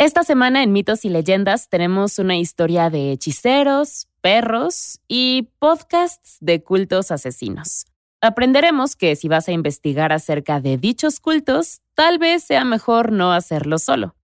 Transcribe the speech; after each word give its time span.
Esta 0.00 0.22
semana 0.22 0.62
en 0.62 0.72
Mitos 0.72 1.04
y 1.04 1.08
Leyendas 1.08 1.68
tenemos 1.68 2.20
una 2.20 2.36
historia 2.36 2.88
de 2.88 3.10
hechiceros, 3.10 4.06
perros 4.20 5.00
y 5.08 5.50
podcasts 5.58 6.36
de 6.40 6.62
cultos 6.62 7.10
asesinos. 7.10 7.84
Aprenderemos 8.20 8.94
que 8.94 9.16
si 9.16 9.26
vas 9.26 9.48
a 9.48 9.52
investigar 9.52 10.12
acerca 10.12 10.60
de 10.60 10.76
dichos 10.76 11.18
cultos, 11.18 11.80
tal 11.96 12.20
vez 12.20 12.44
sea 12.44 12.64
mejor 12.64 13.10
no 13.10 13.32
hacerlo 13.32 13.78
solo. 13.78 14.14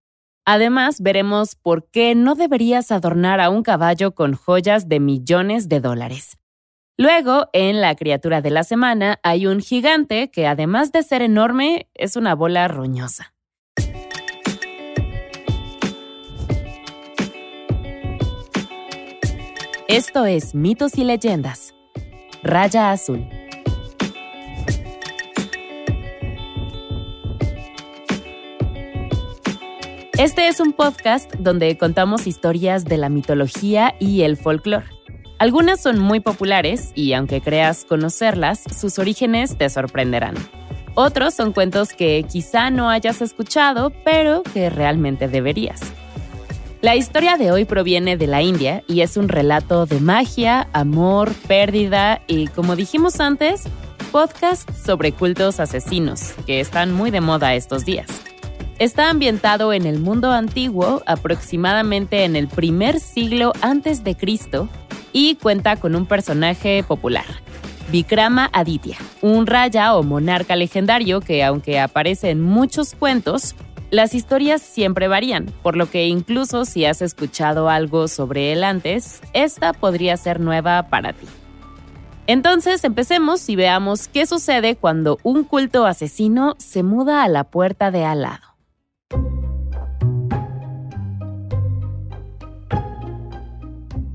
Además, 0.45 1.01
veremos 1.01 1.55
por 1.55 1.89
qué 1.89 2.15
no 2.15 2.35
deberías 2.35 2.89
adornar 2.93 3.41
a 3.41 3.49
un 3.49 3.61
caballo 3.61 4.15
con 4.15 4.33
joyas 4.33 4.87
de 4.87 5.01
millones 5.01 5.67
de 5.67 5.81
dólares. 5.81 6.37
Luego, 6.97 7.49
en 7.51 7.81
la 7.81 7.95
criatura 7.95 8.41
de 8.41 8.51
la 8.51 8.63
semana, 8.63 9.19
hay 9.23 9.45
un 9.45 9.59
gigante 9.59 10.31
que 10.31 10.47
además 10.47 10.93
de 10.93 11.03
ser 11.03 11.21
enorme, 11.21 11.89
es 11.95 12.15
una 12.15 12.33
bola 12.33 12.69
roñosa. 12.69 13.34
Esto 19.87 20.25
es 20.25 20.55
Mitos 20.55 20.97
y 20.97 21.03
Leyendas. 21.03 21.75
Raya 22.41 22.89
Azul. 22.89 23.23
Este 30.17 30.47
es 30.47 30.59
un 30.59 30.73
podcast 30.73 31.31
donde 31.35 31.77
contamos 31.77 32.25
historias 32.25 32.83
de 32.85 32.97
la 32.97 33.09
mitología 33.09 33.93
y 33.99 34.23
el 34.23 34.37
folclore. 34.37 34.87
Algunas 35.37 35.83
son 35.83 35.99
muy 35.99 36.19
populares 36.19 36.91
y 36.95 37.13
aunque 37.13 37.41
creas 37.41 37.85
conocerlas, 37.85 38.63
sus 38.75 38.97
orígenes 38.97 39.55
te 39.55 39.69
sorprenderán. 39.69 40.33
Otros 40.95 41.35
son 41.35 41.53
cuentos 41.53 41.93
que 41.93 42.25
quizá 42.27 42.71
no 42.71 42.89
hayas 42.89 43.21
escuchado, 43.21 43.93
pero 44.03 44.41
que 44.41 44.71
realmente 44.71 45.27
deberías. 45.27 45.79
La 46.85 46.95
historia 46.95 47.35
de 47.37 47.51
hoy 47.51 47.65
proviene 47.65 48.15
de 48.15 48.27
la 48.27 48.43
India 48.43 48.83
y 48.87 49.01
es 49.01 49.17
un 49.17 49.27
relato 49.27 49.87
de 49.87 49.99
magia, 49.99 50.67
amor, 50.71 51.33
pérdida 51.47 52.21
y, 52.27 52.45
como 52.45 52.75
dijimos 52.75 53.19
antes, 53.19 53.63
podcast 54.11 54.69
sobre 54.71 55.11
cultos 55.11 55.59
asesinos, 55.59 56.35
que 56.45 56.59
están 56.59 56.93
muy 56.93 57.09
de 57.09 57.21
moda 57.21 57.55
estos 57.55 57.85
días. 57.85 58.05
Está 58.77 59.09
ambientado 59.09 59.73
en 59.73 59.87
el 59.87 59.97
mundo 59.97 60.29
antiguo, 60.29 61.01
aproximadamente 61.07 62.23
en 62.23 62.35
el 62.35 62.47
primer 62.47 62.99
siglo 62.99 63.51
antes 63.61 64.03
de 64.03 64.15
Cristo, 64.15 64.69
y 65.11 65.37
cuenta 65.37 65.77
con 65.77 65.95
un 65.95 66.05
personaje 66.05 66.83
popular, 66.83 67.25
Vikrama 67.91 68.51
Aditya, 68.53 68.97
un 69.23 69.47
raya 69.47 69.95
o 69.95 70.03
monarca 70.03 70.55
legendario 70.55 71.19
que, 71.19 71.43
aunque 71.43 71.79
aparece 71.79 72.29
en 72.29 72.41
muchos 72.41 72.93
cuentos, 72.93 73.55
las 73.91 74.13
historias 74.13 74.61
siempre 74.61 75.07
varían, 75.07 75.45
por 75.61 75.77
lo 75.77 75.89
que 75.89 76.07
incluso 76.07 76.65
si 76.65 76.85
has 76.85 77.01
escuchado 77.01 77.69
algo 77.69 78.07
sobre 78.07 78.51
él 78.51 78.63
antes, 78.63 79.21
esta 79.33 79.73
podría 79.73 80.17
ser 80.17 80.39
nueva 80.39 80.89
para 80.89 81.13
ti. 81.13 81.27
Entonces 82.27 82.83
empecemos 82.83 83.47
y 83.49 83.55
veamos 83.55 84.07
qué 84.07 84.25
sucede 84.25 84.75
cuando 84.75 85.19
un 85.21 85.43
culto 85.43 85.85
asesino 85.85 86.55
se 86.57 86.81
muda 86.81 87.23
a 87.23 87.27
la 87.27 87.43
puerta 87.43 87.91
de 87.91 88.03
al 88.03 88.23
lado. 88.23 88.55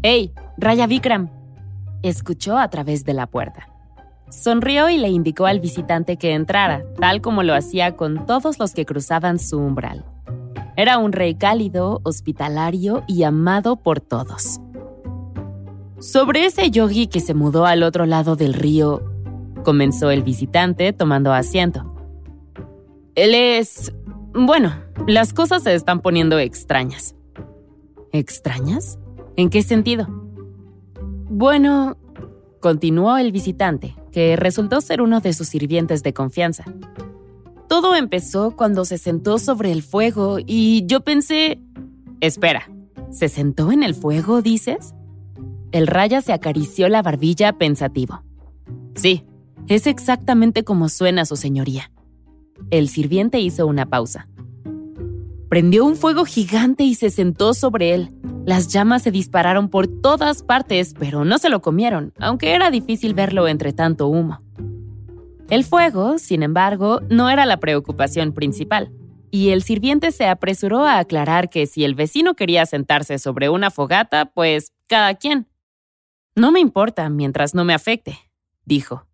¡Hey, 0.03 0.33
Raya 0.57 0.87
Vikram! 0.87 1.31
Escuchó 2.03 2.59
a 2.59 2.69
través 2.71 3.05
de 3.05 3.15
la 3.15 3.27
puerta. 3.27 3.70
Sonrió 4.31 4.89
y 4.89 4.97
le 4.97 5.09
indicó 5.09 5.47
al 5.47 5.59
visitante 5.61 6.17
que 6.17 6.35
entrara, 6.35 6.85
tal 7.01 7.21
como 7.21 7.43
lo 7.43 7.55
hacía 7.55 7.97
con 7.97 8.27
todos 8.27 8.59
los 8.59 8.73
que 8.73 8.87
cruzaban 8.87 9.39
su 9.39 9.59
umbral. 9.59 10.05
Era 10.77 10.99
un 10.99 11.13
rey 11.13 11.35
cálido, 11.35 12.01
hospitalario 12.05 13.03
y 13.09 13.25
amado 13.25 13.77
por 13.77 14.01
todos. 14.01 14.61
Sobre 15.99 16.47
ese 16.47 16.71
yogi 16.71 17.09
que 17.09 17.21
se 17.21 17.35
mudó 17.35 17.67
al 17.67 17.83
otro 17.83 18.07
lado 18.07 18.37
del 18.37 18.55
río, 18.55 19.03
comenzó 19.65 20.11
el 20.11 20.23
visitante 20.23 20.93
tomando 20.93 21.33
asiento. 21.33 21.93
Él 23.17 23.35
es... 23.35 23.93
Bueno, 24.33 24.73
las 25.09 25.35
cosas 25.35 25.65
se 25.65 25.75
están 25.75 26.01
poniendo 26.01 26.39
extrañas. 26.39 27.17
¿Extrañas? 28.13 28.99
¿En 29.37 29.51
qué 29.51 29.63
sentido? 29.63 30.07
Bueno, 31.29 31.97
continuó 32.61 33.19
el 33.19 33.33
visitante, 33.33 33.97
que 34.13 34.37
resultó 34.37 34.81
ser 34.81 35.01
uno 35.03 35.21
de 35.21 35.33
sus 35.33 35.49
sirvientes 35.49 36.03
de 36.03 36.13
confianza. 36.13 36.65
Todo 37.69 37.95
empezó 37.95 38.57
cuando 38.57 38.85
se 38.85 38.99
sentó 38.99 39.39
sobre 39.39 39.73
el 39.73 39.83
fuego 39.83 40.39
y 40.45 40.85
yo 40.87 41.01
pensé... 41.01 41.61
Espera, 42.21 42.71
¿se 43.11 43.29
sentó 43.29 43.73
en 43.73 43.83
el 43.83 43.95
fuego, 43.95 44.43
dices? 44.43 44.93
El 45.73 45.87
raya 45.87 46.21
se 46.21 46.33
acarició 46.33 46.89
la 46.89 47.03
barbilla 47.03 47.53
pensativo. 47.55 48.23
Sí, 48.97 49.25
es 49.69 49.87
exactamente 49.87 50.65
como 50.65 50.89
suena 50.89 51.25
su 51.25 51.37
señoría. 51.37 51.93
El 52.71 52.89
sirviente 52.89 53.41
hizo 53.41 53.67
una 53.67 53.87
pausa. 53.87 54.29
Prendió 55.51 55.85
un 55.85 55.97
fuego 55.97 56.25
gigante 56.27 56.85
y 56.85 56.95
se 56.95 57.11
sentó 57.11 57.55
sobre 57.55 57.93
él. 57.93 58.15
Las 58.47 58.69
llamas 58.69 59.03
se 59.03 59.11
dispararon 59.11 59.69
por 59.69 59.89
todas 59.89 60.45
partes, 60.45 60.95
pero 60.97 61.25
no 61.25 61.39
se 61.39 61.49
lo 61.49 61.61
comieron, 61.61 62.15
aunque 62.21 62.55
era 62.55 62.71
difícil 62.71 63.15
verlo 63.15 63.49
entre 63.49 63.73
tanto 63.73 64.07
humo. 64.07 64.41
El 65.49 65.65
fuego, 65.65 66.19
sin 66.19 66.45
embargo, 66.45 67.01
no 67.11 67.29
era 67.31 67.47
la 67.47 67.57
preocupación 67.57 68.33
principal, 68.33 68.93
y 69.33 69.49
el 69.49 69.65
sirviente 69.65 70.13
se 70.13 70.29
apresuró 70.29 70.87
a 70.87 71.01
aclarar 71.01 71.51
que 71.51 71.67
si 71.67 71.83
el 71.83 71.97
vecino 71.97 72.35
quería 72.35 72.65
sentarse 72.65 73.19
sobre 73.19 73.49
una 73.49 73.73
fogata, 73.73 74.27
pues 74.27 74.73
cada 74.87 75.17
quien. 75.17 75.49
No 76.37 76.53
me 76.53 76.61
importa 76.61 77.09
mientras 77.09 77.57
no 77.57 77.65
me 77.65 77.75
afecte, 77.75 78.17
dijo. 78.65 79.09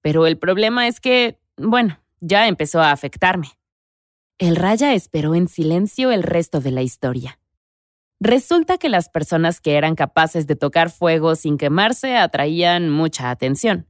Pero 0.00 0.26
el 0.26 0.38
problema 0.38 0.88
es 0.88 0.98
que, 0.98 1.38
bueno, 1.58 1.98
ya 2.20 2.48
empezó 2.48 2.80
a 2.80 2.90
afectarme. 2.90 3.48
El 4.38 4.56
raya 4.56 4.94
esperó 4.94 5.36
en 5.36 5.46
silencio 5.46 6.10
el 6.10 6.24
resto 6.24 6.60
de 6.60 6.72
la 6.72 6.82
historia. 6.82 7.38
Resulta 8.20 8.78
que 8.78 8.88
las 8.88 9.08
personas 9.08 9.60
que 9.60 9.74
eran 9.74 9.94
capaces 9.94 10.46
de 10.46 10.56
tocar 10.56 10.90
fuego 10.90 11.36
sin 11.36 11.56
quemarse 11.56 12.16
atraían 12.16 12.90
mucha 12.90 13.30
atención. 13.30 13.86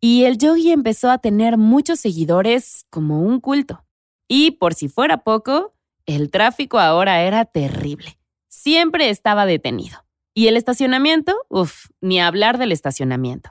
Y 0.00 0.24
el 0.24 0.38
yogi 0.38 0.70
empezó 0.70 1.10
a 1.10 1.18
tener 1.18 1.56
muchos 1.56 1.98
seguidores 1.98 2.86
como 2.90 3.20
un 3.20 3.40
culto. 3.40 3.84
Y 4.28 4.52
por 4.52 4.74
si 4.74 4.88
fuera 4.88 5.24
poco, 5.24 5.74
el 6.06 6.30
tráfico 6.30 6.78
ahora 6.78 7.22
era 7.22 7.44
terrible. 7.44 8.18
Siempre 8.48 9.10
estaba 9.10 9.44
detenido. 9.44 10.04
Y 10.34 10.46
el 10.46 10.56
estacionamiento, 10.56 11.36
uff, 11.48 11.86
ni 12.00 12.20
hablar 12.20 12.58
del 12.58 12.72
estacionamiento. 12.72 13.50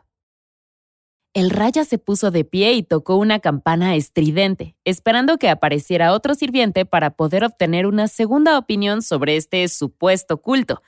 El 1.34 1.52
raya 1.52 1.86
se 1.86 2.00
puso 2.00 2.32
de 2.32 2.44
pie 2.44 2.74
y 2.74 2.84
tocó 2.84 3.16
una 3.16 3.40
campana 3.40 3.96
estridente, 3.96 4.76
esperando 4.84 5.38
que 5.38 5.50
apareciera 5.50 6.14
otro 6.14 6.34
sirviente 6.34 6.86
para 6.86 7.12
poder 7.12 7.44
obtener 7.44 7.86
una 7.86 8.08
segunda 8.08 8.58
opinión 8.58 9.04
sobre 9.04 9.36
este 9.36 9.68
supuesto 9.68 10.42
culto. 10.42 10.82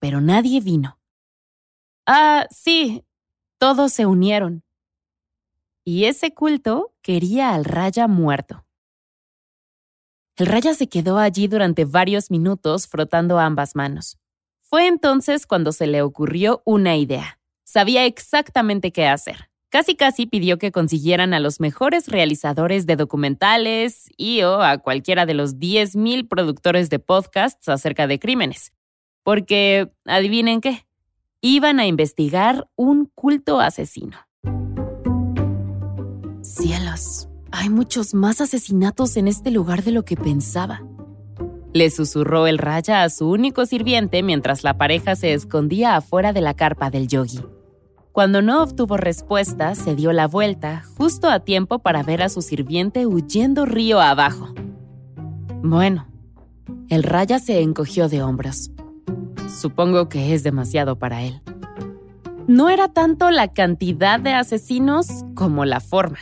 Pero 0.00 0.20
nadie 0.20 0.60
vino. 0.60 0.98
Ah, 2.06 2.46
sí, 2.50 3.04
todos 3.58 3.92
se 3.92 4.06
unieron. 4.06 4.64
Y 5.84 6.04
ese 6.04 6.34
culto 6.34 6.92
quería 7.00 7.54
al 7.54 7.64
raya 7.64 8.08
muerto. 8.08 8.64
El 10.36 10.46
raya 10.46 10.74
se 10.74 10.88
quedó 10.88 11.18
allí 11.18 11.46
durante 11.46 11.84
varios 11.84 12.30
minutos 12.30 12.88
frotando 12.88 13.38
ambas 13.38 13.74
manos. 13.76 14.18
Fue 14.60 14.86
entonces 14.86 15.46
cuando 15.46 15.72
se 15.72 15.86
le 15.86 16.02
ocurrió 16.02 16.62
una 16.64 16.96
idea. 16.96 17.40
Sabía 17.64 18.06
exactamente 18.06 18.92
qué 18.92 19.06
hacer. 19.06 19.47
Casi 19.70 19.96
casi 19.96 20.24
pidió 20.24 20.56
que 20.56 20.72
consiguieran 20.72 21.34
a 21.34 21.40
los 21.40 21.60
mejores 21.60 22.08
realizadores 22.08 22.86
de 22.86 22.96
documentales 22.96 24.08
y 24.16 24.40
o 24.40 24.62
a 24.62 24.78
cualquiera 24.78 25.26
de 25.26 25.34
los 25.34 25.56
10.000 25.56 26.26
productores 26.26 26.88
de 26.88 26.98
podcasts 26.98 27.68
acerca 27.68 28.06
de 28.06 28.18
crímenes. 28.18 28.72
Porque, 29.22 29.92
adivinen 30.06 30.62
qué, 30.62 30.86
iban 31.42 31.80
a 31.80 31.86
investigar 31.86 32.66
un 32.76 33.10
culto 33.14 33.60
asesino. 33.60 34.16
Cielos, 36.40 37.28
hay 37.52 37.68
muchos 37.68 38.14
más 38.14 38.40
asesinatos 38.40 39.18
en 39.18 39.28
este 39.28 39.50
lugar 39.50 39.84
de 39.84 39.92
lo 39.92 40.02
que 40.02 40.16
pensaba. 40.16 40.82
Le 41.74 41.90
susurró 41.90 42.46
el 42.46 42.56
raya 42.56 43.02
a 43.02 43.10
su 43.10 43.28
único 43.28 43.66
sirviente 43.66 44.22
mientras 44.22 44.64
la 44.64 44.78
pareja 44.78 45.14
se 45.14 45.34
escondía 45.34 45.96
afuera 45.96 46.32
de 46.32 46.40
la 46.40 46.54
carpa 46.54 46.88
del 46.88 47.06
yogi. 47.06 47.40
Cuando 48.18 48.42
no 48.42 48.64
obtuvo 48.64 48.96
respuesta, 48.96 49.76
se 49.76 49.94
dio 49.94 50.10
la 50.10 50.26
vuelta 50.26 50.82
justo 50.96 51.30
a 51.30 51.38
tiempo 51.38 51.78
para 51.78 52.02
ver 52.02 52.20
a 52.20 52.28
su 52.28 52.42
sirviente 52.42 53.06
huyendo 53.06 53.64
río 53.64 54.00
abajo. 54.00 54.54
Bueno, 55.62 56.08
el 56.88 57.04
raya 57.04 57.38
se 57.38 57.60
encogió 57.60 58.08
de 58.08 58.24
hombros. 58.24 58.72
Supongo 59.48 60.08
que 60.08 60.34
es 60.34 60.42
demasiado 60.42 60.98
para 60.98 61.22
él. 61.22 61.40
No 62.48 62.68
era 62.68 62.88
tanto 62.88 63.30
la 63.30 63.52
cantidad 63.52 64.18
de 64.18 64.32
asesinos 64.32 65.24
como 65.36 65.64
la 65.64 65.78
forma. 65.78 66.18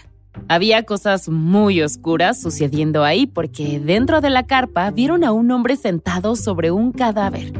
Había 0.48 0.82
cosas 0.82 1.30
muy 1.30 1.80
oscuras 1.80 2.38
sucediendo 2.38 3.04
ahí 3.04 3.26
porque 3.26 3.80
dentro 3.80 4.20
de 4.20 4.28
la 4.28 4.46
carpa 4.46 4.90
vieron 4.90 5.24
a 5.24 5.32
un 5.32 5.50
hombre 5.50 5.76
sentado 5.76 6.36
sobre 6.36 6.70
un 6.70 6.92
cadáver. 6.92 7.54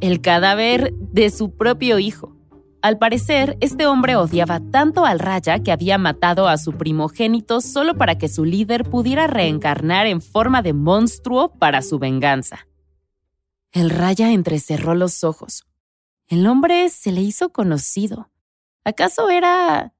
El 0.00 0.22
cadáver 0.22 0.94
de 0.94 1.28
su 1.28 1.50
propio 1.50 1.98
hijo. 1.98 2.32
Al 2.82 2.98
parecer, 2.98 3.56
este 3.60 3.86
hombre 3.86 4.16
odiaba 4.16 4.58
tanto 4.72 5.04
al 5.04 5.20
Raya 5.20 5.60
que 5.60 5.70
había 5.70 5.98
matado 5.98 6.48
a 6.48 6.58
su 6.58 6.72
primogénito 6.72 7.60
solo 7.60 7.96
para 7.96 8.18
que 8.18 8.28
su 8.28 8.44
líder 8.44 8.90
pudiera 8.90 9.28
reencarnar 9.28 10.08
en 10.08 10.20
forma 10.20 10.62
de 10.62 10.72
monstruo 10.72 11.52
para 11.60 11.80
su 11.80 12.00
venganza. 12.00 12.66
El 13.70 13.88
Raya 13.88 14.32
entrecerró 14.32 14.96
los 14.96 15.22
ojos. 15.22 15.64
El 16.26 16.44
hombre 16.48 16.88
se 16.88 17.12
le 17.12 17.20
hizo 17.20 17.52
conocido. 17.52 18.30
¿Acaso 18.84 19.30
era... 19.30 19.94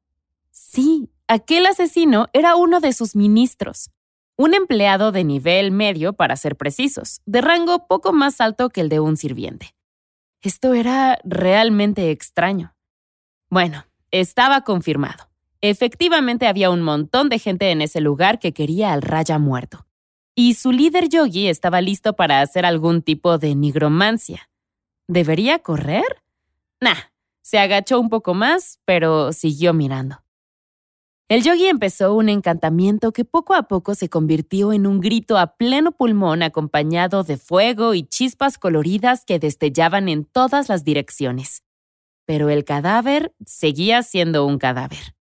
Sí, 0.51 1.09
aquel 1.29 1.67
asesino 1.67 2.27
era 2.33 2.57
uno 2.57 2.81
de 2.81 2.93
sus 2.93 3.15
ministros, 3.15 3.91
un 4.37 4.55
empleado 4.55 5.13
de 5.13 5.23
nivel 5.23 5.71
medio 5.71 6.15
para 6.15 6.35
ser 6.35 6.57
precisos, 6.57 7.21
de 7.27 7.43
rango 7.43 7.87
poco 7.87 8.13
más 8.13 8.41
alto 8.41 8.71
que 8.71 8.81
el 8.81 8.89
de 8.89 8.99
un 8.99 9.17
sirviente. 9.17 9.77
Esto 10.43 10.75
era 10.75 11.21
realmente 11.23 12.11
extraño. 12.11 12.75
Bueno, 13.49 13.87
estaba 14.11 14.63
confirmado. 14.63 15.31
Efectivamente 15.61 16.49
había 16.49 16.71
un 16.71 16.83
montón 16.83 17.29
de 17.29 17.39
gente 17.39 17.71
en 17.71 17.81
ese 17.81 18.01
lugar 18.01 18.41
que 18.41 18.53
quería 18.53 18.93
al 18.93 19.03
Raya 19.03 19.39
muerto. 19.39 19.87
Y 20.35 20.55
su 20.55 20.73
líder 20.73 21.09
yogi 21.09 21.47
estaba 21.47 21.81
listo 21.81 22.15
para 22.15 22.41
hacer 22.41 22.67
algún 22.67 23.03
tipo 23.03 23.39
de 23.39 23.55
nigromancia. 23.55 24.51
¿Debería 25.07 25.61
correr? 25.61 26.23
Nah, 26.81 26.97
se 27.43 27.61
agachó 27.61 28.01
un 28.01 28.09
poco 28.09 28.35
más, 28.35 28.81
pero 28.85 29.33
siguió 29.33 29.73
mirando. 29.73 30.22
El 31.33 31.43
yogi 31.43 31.65
empezó 31.65 32.15
un 32.15 32.29
encantamiento 32.29 33.11
que 33.11 33.25
poco 33.25 33.55
a 33.55 33.63
poco 33.63 33.95
se 33.95 34.11
convirtió 34.11 34.71
en 34.75 34.87
un 34.87 35.01
grito 35.01 35.39
a 35.39 35.57
pleno 35.57 35.93
pulmón 35.93 36.43
acompañado 36.43 37.25
de 37.25 37.39
fuego 37.39 37.95
y 37.95 38.03
chispas 38.03 38.59
coloridas 38.59 39.25
que 39.25 39.39
destellaban 39.39 40.11
en 40.11 40.27
todas 40.27 40.69
las 40.69 40.85
direcciones. 40.85 41.63
Pero 42.27 42.51
el 42.51 42.67
cadáver 42.67 43.35
seguía 43.47 44.03
siendo 44.03 44.45
un 44.45 44.59
cadáver. 44.59 45.17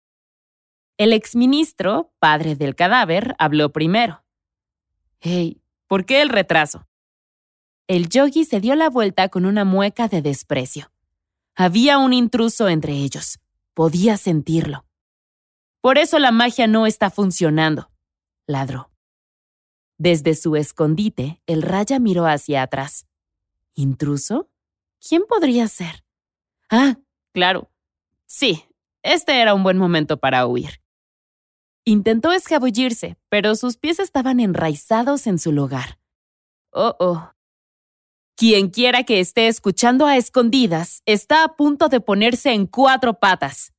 El 0.97 1.13
exministro, 1.13 2.11
padre 2.17 2.55
del 2.55 2.73
cadáver, 2.73 3.35
habló 3.37 3.71
primero. 3.71 4.23
Hey, 5.19 5.61
¿por 5.85 6.07
qué 6.07 6.23
el 6.23 6.29
retraso? 6.29 6.87
El 7.85 8.09
yogi 8.09 8.45
se 8.45 8.59
dio 8.59 8.73
la 8.73 8.89
vuelta 8.89 9.29
con 9.29 9.45
una 9.45 9.63
mueca 9.63 10.07
de 10.07 10.23
desprecio. 10.23 10.91
Había 11.53 11.99
un 11.99 12.13
intruso 12.13 12.67
entre 12.67 12.93
ellos. 12.93 13.37
Podía 13.75 14.17
sentirlo. 14.17 14.88
Por 15.81 15.97
eso 15.97 16.19
la 16.19 16.31
magia 16.31 16.67
no 16.67 16.85
está 16.85 17.09
funcionando, 17.09 17.89
ladró. 18.45 18.91
Desde 19.97 20.35
su 20.35 20.55
escondite, 20.57 21.41
el 21.45 21.61
raya 21.61 21.99
miró 21.99 22.25
hacia 22.25 22.63
atrás. 22.63 23.07
¿Intruso? 23.75 24.49
¿Quién 24.99 25.23
podría 25.27 25.67
ser? 25.69 26.03
Ah, 26.69 26.97
claro. 27.33 27.71
Sí, 28.25 28.65
este 29.03 29.41
era 29.41 29.53
un 29.53 29.63
buen 29.63 29.77
momento 29.77 30.17
para 30.17 30.45
huir. 30.45 30.81
Intentó 31.85 32.33
escabullirse, 32.33 33.17
pero 33.29 33.55
sus 33.55 33.77
pies 33.77 33.99
estaban 33.99 34.41
enraizados 34.41 35.27
en 35.27 35.39
su 35.39 35.53
lugar. 35.53 35.97
Oh, 36.71 36.95
oh. 36.99 37.31
Quien 38.35 38.69
quiera 38.69 39.03
que 39.03 39.21
esté 39.21 39.47
escuchando 39.47 40.05
a 40.05 40.17
escondidas 40.17 41.01
está 41.05 41.43
a 41.43 41.55
punto 41.55 41.87
de 41.87 42.01
ponerse 42.01 42.51
en 42.51 42.67
cuatro 42.67 43.19
patas 43.19 43.73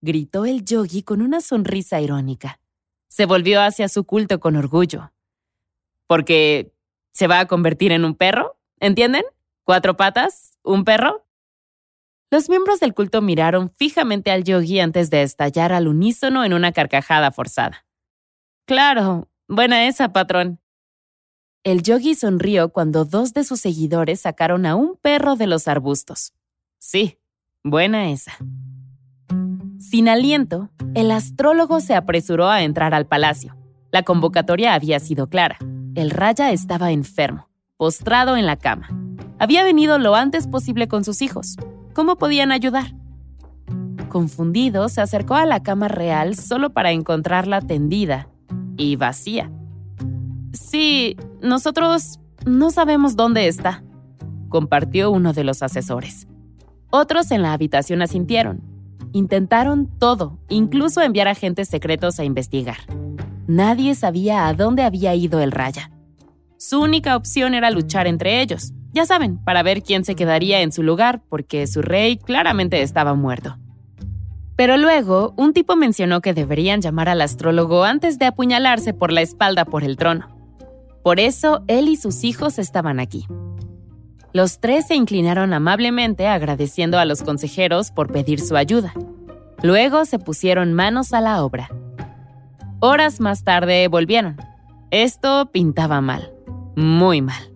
gritó 0.00 0.44
el 0.44 0.64
yogi 0.64 1.02
con 1.02 1.22
una 1.22 1.40
sonrisa 1.40 2.00
irónica. 2.00 2.60
Se 3.08 3.26
volvió 3.26 3.62
hacia 3.62 3.88
su 3.88 4.04
culto 4.04 4.40
con 4.40 4.56
orgullo. 4.56 5.12
Porque 6.06 6.72
se 7.12 7.26
va 7.26 7.40
a 7.40 7.46
convertir 7.46 7.92
en 7.92 8.04
un 8.04 8.14
perro, 8.14 8.58
¿entienden? 8.78 9.24
Cuatro 9.64 9.96
patas, 9.96 10.58
un 10.62 10.84
perro. 10.84 11.26
Los 12.30 12.48
miembros 12.48 12.80
del 12.80 12.94
culto 12.94 13.22
miraron 13.22 13.70
fijamente 13.70 14.30
al 14.30 14.44
yogi 14.44 14.80
antes 14.80 15.10
de 15.10 15.22
estallar 15.22 15.72
al 15.72 15.88
unísono 15.88 16.44
en 16.44 16.52
una 16.52 16.72
carcajada 16.72 17.30
forzada. 17.32 17.86
Claro, 18.66 19.28
buena 19.48 19.86
esa, 19.86 20.12
patrón. 20.12 20.60
El 21.64 21.82
yogi 21.82 22.14
sonrió 22.14 22.68
cuando 22.68 23.04
dos 23.04 23.32
de 23.32 23.44
sus 23.44 23.60
seguidores 23.60 24.20
sacaron 24.20 24.66
a 24.66 24.76
un 24.76 24.96
perro 24.96 25.36
de 25.36 25.46
los 25.46 25.66
arbustos. 25.68 26.32
Sí, 26.78 27.18
buena 27.64 28.10
esa. 28.10 28.36
Sin 29.78 30.08
aliento, 30.08 30.70
el 30.94 31.10
astrólogo 31.10 31.80
se 31.80 31.94
apresuró 31.94 32.48
a 32.48 32.62
entrar 32.62 32.94
al 32.94 33.06
palacio. 33.06 33.56
La 33.92 34.02
convocatoria 34.02 34.72
había 34.72 34.98
sido 35.00 35.28
clara. 35.28 35.58
El 35.94 36.10
raya 36.10 36.50
estaba 36.50 36.92
enfermo, 36.92 37.48
postrado 37.76 38.36
en 38.36 38.46
la 38.46 38.56
cama. 38.56 38.88
Había 39.38 39.64
venido 39.64 39.98
lo 39.98 40.14
antes 40.14 40.46
posible 40.46 40.88
con 40.88 41.04
sus 41.04 41.20
hijos. 41.20 41.56
¿Cómo 41.94 42.16
podían 42.16 42.52
ayudar? 42.52 42.94
Confundido, 44.08 44.88
se 44.88 45.02
acercó 45.02 45.34
a 45.34 45.44
la 45.44 45.62
cama 45.62 45.88
real 45.88 46.36
solo 46.36 46.70
para 46.70 46.92
encontrarla 46.92 47.60
tendida 47.60 48.28
y 48.78 48.96
vacía. 48.96 49.50
Sí, 50.52 51.16
nosotros 51.42 52.18
no 52.46 52.70
sabemos 52.70 53.14
dónde 53.14 53.46
está, 53.46 53.84
compartió 54.48 55.10
uno 55.10 55.34
de 55.34 55.44
los 55.44 55.62
asesores. 55.62 56.26
Otros 56.90 57.30
en 57.30 57.42
la 57.42 57.52
habitación 57.52 58.00
asintieron, 58.00 58.75
Intentaron 59.16 59.86
todo, 59.98 60.38
incluso 60.50 61.00
enviar 61.00 61.26
agentes 61.26 61.70
secretos 61.70 62.20
a 62.20 62.24
investigar. 62.24 62.76
Nadie 63.46 63.94
sabía 63.94 64.46
a 64.46 64.52
dónde 64.52 64.82
había 64.82 65.14
ido 65.14 65.40
el 65.40 65.52
Raya. 65.52 65.90
Su 66.58 66.82
única 66.82 67.16
opción 67.16 67.54
era 67.54 67.70
luchar 67.70 68.06
entre 68.06 68.42
ellos, 68.42 68.74
ya 68.92 69.06
saben, 69.06 69.38
para 69.42 69.62
ver 69.62 69.82
quién 69.82 70.04
se 70.04 70.16
quedaría 70.16 70.60
en 70.60 70.70
su 70.70 70.82
lugar, 70.82 71.22
porque 71.30 71.66
su 71.66 71.80
rey 71.80 72.18
claramente 72.18 72.82
estaba 72.82 73.14
muerto. 73.14 73.56
Pero 74.54 74.76
luego, 74.76 75.32
un 75.38 75.54
tipo 75.54 75.76
mencionó 75.76 76.20
que 76.20 76.34
deberían 76.34 76.82
llamar 76.82 77.08
al 77.08 77.22
astrólogo 77.22 77.84
antes 77.84 78.18
de 78.18 78.26
apuñalarse 78.26 78.92
por 78.92 79.12
la 79.12 79.22
espalda 79.22 79.64
por 79.64 79.82
el 79.82 79.96
trono. 79.96 80.28
Por 81.02 81.20
eso, 81.20 81.64
él 81.68 81.88
y 81.88 81.96
sus 81.96 82.22
hijos 82.22 82.58
estaban 82.58 83.00
aquí. 83.00 83.26
Los 84.36 84.60
tres 84.60 84.88
se 84.88 84.94
inclinaron 84.94 85.54
amablemente 85.54 86.26
agradeciendo 86.26 86.98
a 86.98 87.06
los 87.06 87.22
consejeros 87.22 87.90
por 87.90 88.12
pedir 88.12 88.38
su 88.38 88.54
ayuda. 88.54 88.92
Luego 89.62 90.04
se 90.04 90.18
pusieron 90.18 90.74
manos 90.74 91.14
a 91.14 91.22
la 91.22 91.42
obra. 91.42 91.70
Horas 92.80 93.18
más 93.18 93.44
tarde 93.44 93.88
volvieron. 93.88 94.36
Esto 94.90 95.48
pintaba 95.50 96.02
mal, 96.02 96.34
muy 96.76 97.22
mal. 97.22 97.50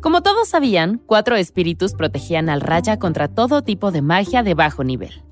Como 0.00 0.22
todos 0.22 0.50
sabían, 0.50 1.02
cuatro 1.04 1.34
espíritus 1.34 1.94
protegían 1.94 2.48
al 2.48 2.60
Raya 2.60 3.00
contra 3.00 3.26
todo 3.26 3.62
tipo 3.62 3.90
de 3.90 4.02
magia 4.02 4.44
de 4.44 4.54
bajo 4.54 4.84
nivel. 4.84 5.24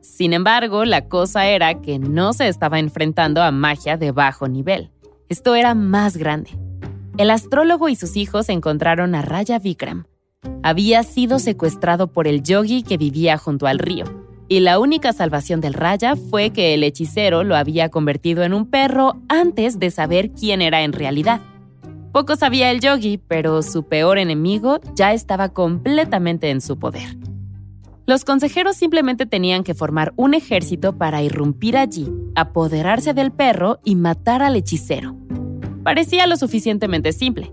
Sin 0.00 0.32
embargo, 0.32 0.86
la 0.86 1.08
cosa 1.08 1.46
era 1.46 1.82
que 1.82 1.98
no 1.98 2.32
se 2.32 2.48
estaba 2.48 2.78
enfrentando 2.78 3.42
a 3.42 3.50
magia 3.50 3.98
de 3.98 4.12
bajo 4.12 4.48
nivel. 4.48 4.92
Esto 5.28 5.54
era 5.56 5.74
más 5.74 6.16
grande. 6.16 6.58
El 7.20 7.28
astrólogo 7.28 7.90
y 7.90 7.96
sus 7.96 8.16
hijos 8.16 8.48
encontraron 8.48 9.14
a 9.14 9.20
Raya 9.20 9.58
Vikram. 9.58 10.06
Había 10.62 11.02
sido 11.02 11.38
secuestrado 11.38 12.06
por 12.06 12.26
el 12.26 12.42
yogi 12.42 12.82
que 12.82 12.96
vivía 12.96 13.36
junto 13.36 13.66
al 13.66 13.78
río, 13.78 14.06
y 14.48 14.60
la 14.60 14.78
única 14.78 15.12
salvación 15.12 15.60
del 15.60 15.74
Raya 15.74 16.16
fue 16.16 16.48
que 16.48 16.72
el 16.72 16.82
hechicero 16.82 17.44
lo 17.44 17.56
había 17.56 17.90
convertido 17.90 18.42
en 18.42 18.54
un 18.54 18.70
perro 18.70 19.20
antes 19.28 19.78
de 19.78 19.90
saber 19.90 20.30
quién 20.30 20.62
era 20.62 20.80
en 20.80 20.94
realidad. 20.94 21.42
Poco 22.10 22.36
sabía 22.36 22.70
el 22.70 22.80
yogi, 22.80 23.18
pero 23.18 23.60
su 23.60 23.82
peor 23.82 24.16
enemigo 24.16 24.80
ya 24.94 25.12
estaba 25.12 25.50
completamente 25.50 26.48
en 26.48 26.62
su 26.62 26.78
poder. 26.78 27.18
Los 28.06 28.24
consejeros 28.24 28.76
simplemente 28.76 29.26
tenían 29.26 29.62
que 29.62 29.74
formar 29.74 30.14
un 30.16 30.32
ejército 30.32 30.96
para 30.96 31.20
irrumpir 31.22 31.76
allí, 31.76 32.10
apoderarse 32.34 33.12
del 33.12 33.30
perro 33.30 33.78
y 33.84 33.94
matar 33.94 34.42
al 34.42 34.56
hechicero. 34.56 35.16
Parecía 35.82 36.26
lo 36.26 36.36
suficientemente 36.36 37.12
simple. 37.12 37.52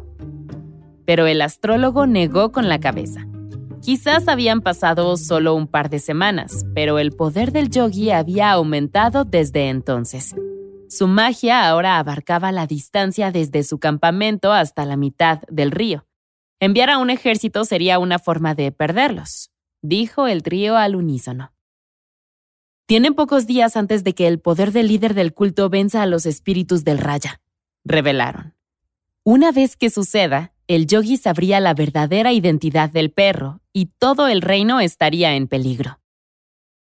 Pero 1.05 1.27
el 1.27 1.41
astrólogo 1.41 2.07
negó 2.07 2.51
con 2.51 2.67
la 2.67 2.79
cabeza. 2.79 3.25
Quizás 3.81 4.27
habían 4.27 4.59
pasado 4.61 5.15
solo 5.15 5.55
un 5.55 5.67
par 5.67 5.89
de 5.89 5.99
semanas, 5.99 6.65
pero 6.75 6.99
el 6.99 7.13
poder 7.13 7.53
del 7.53 7.69
yogi 7.69 8.11
había 8.11 8.51
aumentado 8.51 9.23
desde 9.23 9.69
entonces. 9.69 10.35
Su 10.89 11.07
magia 11.07 11.69
ahora 11.69 11.99
abarcaba 11.99 12.51
la 12.51 12.67
distancia 12.67 13.31
desde 13.31 13.63
su 13.63 13.79
campamento 13.79 14.51
hasta 14.51 14.83
la 14.85 14.97
mitad 14.97 15.41
del 15.49 15.71
río. 15.71 16.05
Enviar 16.59 16.89
a 16.89 16.97
un 16.97 17.09
ejército 17.09 17.63
sería 17.63 17.97
una 17.97 18.19
forma 18.19 18.55
de 18.55 18.73
perderlos, 18.73 19.51
dijo 19.81 20.27
el 20.27 20.43
trío 20.43 20.75
al 20.75 20.97
unísono. 20.97 21.53
Tienen 22.87 23.13
pocos 23.13 23.47
días 23.47 23.77
antes 23.77 24.03
de 24.03 24.13
que 24.13 24.27
el 24.27 24.39
poder 24.39 24.73
del 24.73 24.87
líder 24.87 25.13
del 25.13 25.33
culto 25.33 25.69
venza 25.69 26.01
a 26.01 26.07
los 26.07 26.25
espíritus 26.25 26.83
del 26.83 26.97
Raya 26.97 27.41
revelaron. 27.87 28.55
Una 29.23 29.51
vez 29.51 29.75
que 29.75 29.89
suceda, 29.89 30.53
el 30.67 30.87
yogi 30.87 31.17
sabría 31.17 31.59
la 31.59 31.73
verdadera 31.73 32.33
identidad 32.33 32.89
del 32.89 33.11
perro 33.11 33.61
y 33.73 33.87
todo 33.97 34.27
el 34.27 34.41
reino 34.41 34.79
estaría 34.79 35.35
en 35.35 35.47
peligro. 35.47 35.99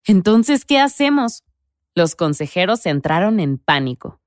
Entonces, 0.04 0.64
¿qué 0.64 0.78
hacemos? 0.78 1.44
Los 1.94 2.14
consejeros 2.14 2.86
entraron 2.86 3.40
en 3.40 3.58
pánico. 3.58 4.20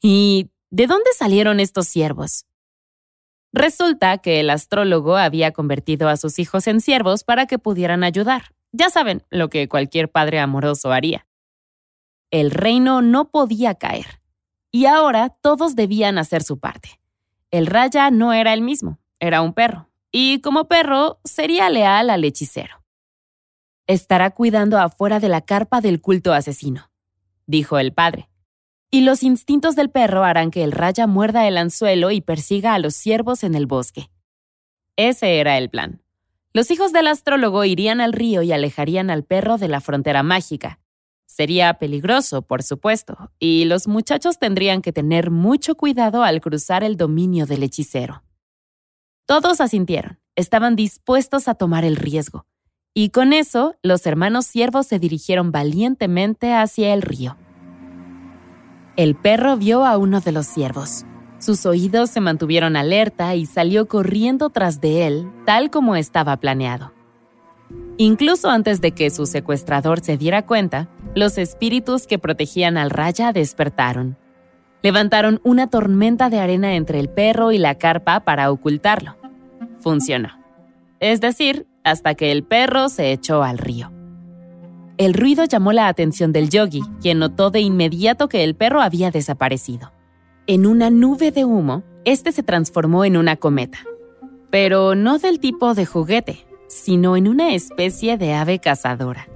¿Y 0.00 0.50
de 0.70 0.86
dónde 0.86 1.10
salieron 1.16 1.60
estos 1.60 1.88
siervos? 1.88 2.44
Resulta 3.52 4.18
que 4.18 4.40
el 4.40 4.50
astrólogo 4.50 5.16
había 5.16 5.52
convertido 5.52 6.08
a 6.08 6.16
sus 6.16 6.38
hijos 6.38 6.66
en 6.66 6.80
siervos 6.80 7.24
para 7.24 7.46
que 7.46 7.58
pudieran 7.58 8.04
ayudar. 8.04 8.54
Ya 8.72 8.90
saben 8.90 9.24
lo 9.30 9.48
que 9.48 9.68
cualquier 9.68 10.10
padre 10.10 10.38
amoroso 10.38 10.92
haría. 10.92 11.26
El 12.30 12.50
reino 12.50 13.00
no 13.00 13.30
podía 13.30 13.74
caer. 13.74 14.17
Y 14.70 14.86
ahora 14.86 15.30
todos 15.30 15.76
debían 15.76 16.18
hacer 16.18 16.42
su 16.42 16.58
parte. 16.58 17.00
El 17.50 17.66
raya 17.66 18.10
no 18.10 18.32
era 18.32 18.52
el 18.52 18.60
mismo, 18.60 18.98
era 19.20 19.40
un 19.40 19.54
perro. 19.54 19.88
Y 20.12 20.40
como 20.40 20.68
perro, 20.68 21.20
sería 21.24 21.70
leal 21.70 22.10
al 22.10 22.24
hechicero. 22.24 22.82
Estará 23.86 24.30
cuidando 24.30 24.78
afuera 24.78 25.20
de 25.20 25.28
la 25.28 25.40
carpa 25.40 25.80
del 25.80 26.00
culto 26.00 26.32
asesino, 26.34 26.90
dijo 27.46 27.78
el 27.78 27.92
padre. 27.92 28.28
Y 28.90 29.02
los 29.02 29.22
instintos 29.22 29.76
del 29.76 29.90
perro 29.90 30.24
harán 30.24 30.50
que 30.50 30.64
el 30.64 30.72
raya 30.72 31.06
muerda 31.06 31.46
el 31.46 31.58
anzuelo 31.58 32.10
y 32.10 32.20
persiga 32.20 32.74
a 32.74 32.78
los 32.78 32.94
ciervos 32.94 33.44
en 33.44 33.54
el 33.54 33.66
bosque. 33.66 34.10
Ese 34.96 35.38
era 35.38 35.58
el 35.58 35.70
plan. 35.70 36.02
Los 36.54 36.70
hijos 36.70 36.92
del 36.92 37.06
astrólogo 37.06 37.64
irían 37.64 38.00
al 38.00 38.12
río 38.12 38.42
y 38.42 38.52
alejarían 38.52 39.10
al 39.10 39.24
perro 39.24 39.58
de 39.58 39.68
la 39.68 39.80
frontera 39.80 40.22
mágica. 40.22 40.80
Sería 41.38 41.74
peligroso, 41.74 42.42
por 42.42 42.64
supuesto, 42.64 43.30
y 43.38 43.64
los 43.66 43.86
muchachos 43.86 44.40
tendrían 44.40 44.82
que 44.82 44.92
tener 44.92 45.30
mucho 45.30 45.76
cuidado 45.76 46.24
al 46.24 46.40
cruzar 46.40 46.82
el 46.82 46.96
dominio 46.96 47.46
del 47.46 47.62
hechicero. 47.62 48.24
Todos 49.24 49.60
asintieron, 49.60 50.18
estaban 50.34 50.74
dispuestos 50.74 51.46
a 51.46 51.54
tomar 51.54 51.84
el 51.84 51.94
riesgo. 51.94 52.44
Y 52.92 53.10
con 53.10 53.32
eso, 53.32 53.76
los 53.84 54.04
hermanos 54.04 54.46
siervos 54.46 54.88
se 54.88 54.98
dirigieron 54.98 55.52
valientemente 55.52 56.54
hacia 56.54 56.92
el 56.92 57.02
río. 57.02 57.36
El 58.96 59.14
perro 59.14 59.56
vio 59.56 59.86
a 59.86 59.96
uno 59.96 60.20
de 60.20 60.32
los 60.32 60.46
siervos. 60.46 61.04
Sus 61.38 61.66
oídos 61.66 62.10
se 62.10 62.20
mantuvieron 62.20 62.74
alerta 62.74 63.36
y 63.36 63.46
salió 63.46 63.86
corriendo 63.86 64.50
tras 64.50 64.80
de 64.80 65.06
él, 65.06 65.30
tal 65.46 65.70
como 65.70 65.94
estaba 65.94 66.36
planeado. 66.38 66.98
Incluso 67.96 68.48
antes 68.48 68.80
de 68.80 68.92
que 68.92 69.10
su 69.10 69.26
secuestrador 69.26 70.00
se 70.00 70.16
diera 70.16 70.46
cuenta, 70.46 70.88
los 71.14 71.38
espíritus 71.38 72.06
que 72.06 72.18
protegían 72.18 72.76
al 72.76 72.90
raya 72.90 73.32
despertaron. 73.32 74.16
Levantaron 74.82 75.40
una 75.42 75.66
tormenta 75.66 76.30
de 76.30 76.38
arena 76.38 76.74
entre 76.74 77.00
el 77.00 77.08
perro 77.08 77.50
y 77.52 77.58
la 77.58 77.76
carpa 77.76 78.20
para 78.20 78.50
ocultarlo. 78.50 79.16
Funcionó. 79.80 80.30
Es 81.00 81.20
decir, 81.20 81.66
hasta 81.84 82.14
que 82.14 82.32
el 82.32 82.44
perro 82.44 82.88
se 82.88 83.12
echó 83.12 83.42
al 83.42 83.58
río. 83.58 83.92
El 84.96 85.14
ruido 85.14 85.44
llamó 85.44 85.72
la 85.72 85.88
atención 85.88 86.32
del 86.32 86.50
yogi, 86.50 86.82
quien 87.00 87.20
notó 87.20 87.50
de 87.50 87.60
inmediato 87.60 88.28
que 88.28 88.42
el 88.44 88.56
perro 88.56 88.80
había 88.80 89.10
desaparecido. 89.10 89.92
En 90.46 90.66
una 90.66 90.90
nube 90.90 91.30
de 91.30 91.44
humo, 91.44 91.84
este 92.04 92.32
se 92.32 92.42
transformó 92.42 93.04
en 93.04 93.16
una 93.16 93.36
cometa. 93.36 93.78
Pero 94.50 94.94
no 94.94 95.18
del 95.18 95.40
tipo 95.40 95.74
de 95.74 95.86
juguete, 95.86 96.46
sino 96.68 97.16
en 97.16 97.28
una 97.28 97.54
especie 97.54 98.18
de 98.18 98.34
ave 98.34 98.58
cazadora. 98.58 99.28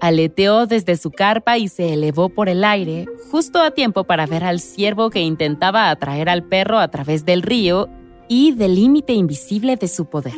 Aleteó 0.00 0.66
desde 0.66 0.96
su 0.96 1.10
carpa 1.10 1.58
y 1.58 1.68
se 1.68 1.92
elevó 1.92 2.30
por 2.30 2.48
el 2.48 2.64
aire, 2.64 3.06
justo 3.30 3.60
a 3.60 3.72
tiempo 3.72 4.04
para 4.04 4.24
ver 4.24 4.44
al 4.44 4.58
ciervo 4.60 5.10
que 5.10 5.20
intentaba 5.20 5.90
atraer 5.90 6.30
al 6.30 6.42
perro 6.42 6.78
a 6.78 6.88
través 6.88 7.26
del 7.26 7.42
río 7.42 7.88
y 8.26 8.52
del 8.52 8.76
límite 8.76 9.12
invisible 9.12 9.76
de 9.76 9.88
su 9.88 10.06
poder. 10.06 10.34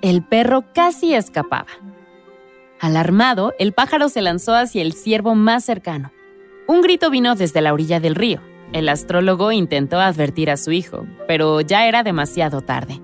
El 0.00 0.24
perro 0.24 0.64
casi 0.72 1.14
escapaba. 1.14 1.66
Alarmado, 2.80 3.52
el 3.58 3.72
pájaro 3.72 4.08
se 4.08 4.22
lanzó 4.22 4.54
hacia 4.54 4.80
el 4.80 4.94
ciervo 4.94 5.34
más 5.34 5.64
cercano. 5.64 6.10
Un 6.66 6.80
grito 6.80 7.10
vino 7.10 7.34
desde 7.34 7.60
la 7.60 7.74
orilla 7.74 8.00
del 8.00 8.14
río. 8.14 8.40
El 8.72 8.88
astrólogo 8.88 9.52
intentó 9.52 10.00
advertir 10.00 10.50
a 10.50 10.56
su 10.56 10.72
hijo, 10.72 11.06
pero 11.28 11.60
ya 11.60 11.86
era 11.86 12.02
demasiado 12.02 12.62
tarde. 12.62 13.02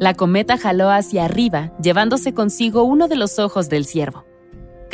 La 0.00 0.14
cometa 0.14 0.58
jaló 0.58 0.90
hacia 0.90 1.24
arriba, 1.24 1.72
llevándose 1.80 2.34
consigo 2.34 2.82
uno 2.82 3.06
de 3.06 3.16
los 3.16 3.38
ojos 3.38 3.68
del 3.68 3.86
ciervo. 3.86 4.24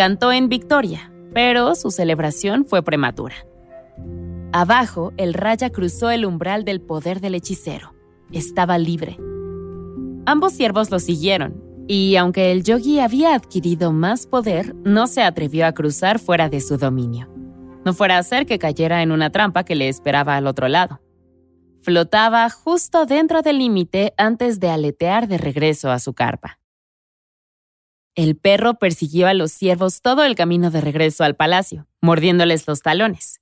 Cantó 0.03 0.33
en 0.33 0.49
victoria, 0.49 1.13
pero 1.33 1.77
su 1.77 1.93
celebración 1.93 2.65
fue 2.65 2.83
prematura. 2.83 3.37
Abajo, 4.53 5.13
el 5.17 5.33
raya 5.33 5.71
cruzó 5.71 6.11
el 6.11 6.25
umbral 6.27 6.65
del 6.65 6.81
poder 6.81 7.21
del 7.21 7.37
hechicero. 7.37 7.95
Estaba 8.33 8.79
libre. 8.79 9.17
Ambos 10.27 10.55
siervos 10.55 10.91
lo 10.91 10.99
siguieron, 10.99 11.63
y 11.87 12.17
aunque 12.17 12.51
el 12.51 12.65
yogi 12.65 12.99
había 12.99 13.37
adquirido 13.37 13.93
más 13.93 14.27
poder, 14.27 14.75
no 14.83 15.07
se 15.07 15.23
atrevió 15.23 15.67
a 15.67 15.73
cruzar 15.73 16.19
fuera 16.19 16.49
de 16.49 16.61
su 16.61 16.79
dominio. 16.79 17.29
No 17.85 17.95
fuera 17.95 18.19
a 18.19 18.25
ser 18.25 18.45
que 18.45 18.59
cayera 18.59 19.05
en 19.05 19.13
una 19.13 19.31
trampa 19.31 19.63
que 19.63 19.77
le 19.77 19.89
esperaba 19.89 20.37
al 20.37 20.49
otro 20.49 20.67
lado. 20.67 21.01
Flotaba 21.81 22.51
justo 22.51 23.07
dentro 23.07 23.41
del 23.43 23.59
límite 23.59 24.15
antes 24.17 24.59
de 24.59 24.69
aletear 24.69 25.29
de 25.29 25.39
regreso 25.39 25.93
a 25.93 26.01
su 26.01 26.13
carpa. 26.13 26.59
El 28.15 28.37
perro 28.37 28.75
persiguió 28.75 29.27
a 29.27 29.33
los 29.33 29.53
siervos 29.53 30.03
todo 30.03 30.25
el 30.25 30.35
camino 30.35 30.71
de 30.71 30.83
regreso 30.83 31.25
al 31.25 31.35
palacio, 31.35 31.87
mordiéndoles 32.03 32.67
los 32.67 32.83
talones. 32.83 33.41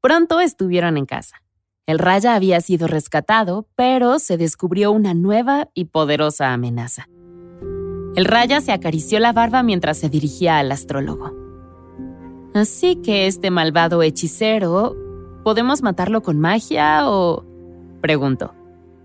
Pronto 0.00 0.40
estuvieron 0.40 0.96
en 0.96 1.04
casa. 1.04 1.42
El 1.84 1.98
raya 1.98 2.34
había 2.34 2.62
sido 2.62 2.86
rescatado, 2.86 3.68
pero 3.76 4.18
se 4.18 4.38
descubrió 4.38 4.92
una 4.92 5.12
nueva 5.12 5.68
y 5.74 5.86
poderosa 5.86 6.54
amenaza. 6.54 7.06
El 8.16 8.24
raya 8.24 8.62
se 8.62 8.72
acarició 8.72 9.20
la 9.20 9.34
barba 9.34 9.62
mientras 9.62 9.98
se 9.98 10.08
dirigía 10.08 10.58
al 10.58 10.72
astrólogo. 10.72 11.34
Así 12.54 12.96
que 12.96 13.26
este 13.26 13.50
malvado 13.50 14.02
hechicero, 14.02 14.96
¿podemos 15.44 15.82
matarlo 15.82 16.22
con 16.22 16.40
magia 16.40 17.10
o...? 17.10 17.44
preguntó. 18.00 18.54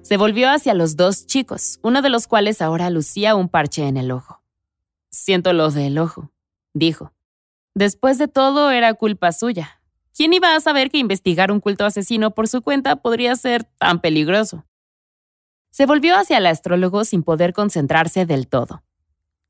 Se 0.01 0.15
volvió 0.15 0.49
hacia 0.49 0.73
los 0.73 0.95
dos 0.95 1.25
chicos, 1.25 1.79
uno 1.81 2.01
de 2.01 2.09
los 2.09 2.27
cuales 2.27 2.61
ahora 2.61 2.89
lucía 2.89 3.35
un 3.35 3.49
parche 3.49 3.85
en 3.85 3.97
el 3.97 4.11
ojo. 4.11 4.42
Siento 5.23 5.53
lo 5.53 5.71
del 5.71 5.99
ojo, 5.99 6.33
dijo. 6.73 7.13
Después 7.73 8.17
de 8.17 8.27
todo, 8.27 8.71
era 8.71 8.93
culpa 8.93 9.31
suya. 9.31 9.79
¿Quién 10.13 10.33
iba 10.33 10.53
a 10.53 10.59
saber 10.59 10.91
que 10.91 10.97
investigar 10.97 11.49
un 11.49 11.61
culto 11.61 11.85
asesino 11.85 12.31
por 12.31 12.49
su 12.49 12.61
cuenta 12.61 12.97
podría 12.97 13.33
ser 13.37 13.63
tan 13.63 14.01
peligroso? 14.01 14.65
Se 15.71 15.85
volvió 15.85 16.17
hacia 16.17 16.39
el 16.39 16.45
astrólogo 16.45 17.05
sin 17.05 17.23
poder 17.23 17.53
concentrarse 17.53 18.25
del 18.25 18.49
todo. 18.49 18.83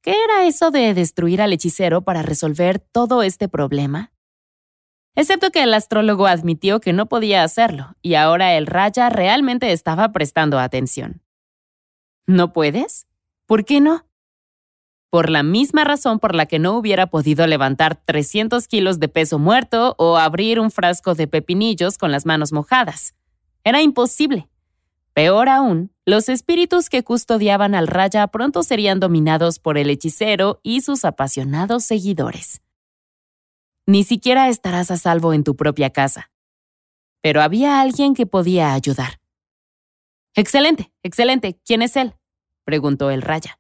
¿Qué 0.04 0.14
era 0.24 0.46
eso 0.46 0.70
de 0.70 0.94
destruir 0.94 1.42
al 1.42 1.54
hechicero 1.54 2.04
para 2.04 2.22
resolver 2.22 2.78
todo 2.78 3.24
este 3.24 3.50
problema? 3.50 4.12
Excepto 5.16 5.50
que 5.50 5.64
el 5.64 5.74
astrólogo 5.74 6.28
admitió 6.28 6.82
que 6.82 6.94
no 6.94 7.08
podía 7.08 7.44
hacerlo, 7.44 7.96
y 8.04 8.14
ahora 8.14 8.54
el 8.58 8.68
raya 8.68 9.10
realmente 9.10 9.72
estaba 9.72 10.12
prestando 10.12 10.60
atención. 10.60 11.24
¿No 12.28 12.54
puedes? 12.54 13.08
¿Por 13.48 13.66
qué 13.66 13.82
no? 13.82 14.06
Por 15.14 15.30
la 15.30 15.44
misma 15.44 15.84
razón 15.84 16.18
por 16.18 16.34
la 16.34 16.48
que 16.48 16.58
no 16.58 16.76
hubiera 16.76 17.06
podido 17.06 17.46
levantar 17.46 18.02
300 18.04 18.68
kilos 18.68 19.00
de 19.00 19.10
peso 19.10 19.38
muerto 19.38 19.94
o 20.00 20.18
abrir 20.18 20.60
un 20.60 20.72
frasco 20.72 21.14
de 21.14 21.28
pepinillos 21.28 22.00
con 22.00 22.12
las 22.12 22.26
manos 22.26 22.52
mojadas. 22.52 23.14
Era 23.64 23.84
imposible. 23.84 24.50
Peor 25.14 25.50
aún, 25.50 25.92
los 26.04 26.30
espíritus 26.30 26.90
que 26.90 27.04
custodiaban 27.04 27.76
al 27.76 27.86
raya 27.86 28.26
pronto 28.26 28.64
serían 28.64 29.00
dominados 29.00 29.60
por 29.60 29.78
el 29.78 29.92
hechicero 29.92 30.60
y 30.64 30.82
sus 30.82 31.06
apasionados 31.06 31.84
seguidores. 31.84 32.64
Ni 33.86 34.04
siquiera 34.04 34.50
estarás 34.50 34.90
a 34.90 34.98
salvo 34.98 35.36
en 35.36 35.44
tu 35.44 35.56
propia 35.56 35.92
casa. 35.92 36.32
Pero 37.22 37.44
había 37.44 37.82
alguien 37.82 38.16
que 38.16 38.26
podía 38.26 38.74
ayudar. 38.74 39.20
Excelente, 40.34 40.92
excelente. 41.04 41.60
¿Quién 41.64 41.84
es 41.84 41.98
él? 41.98 42.16
preguntó 42.66 43.12
el 43.12 43.22
raya. 43.22 43.60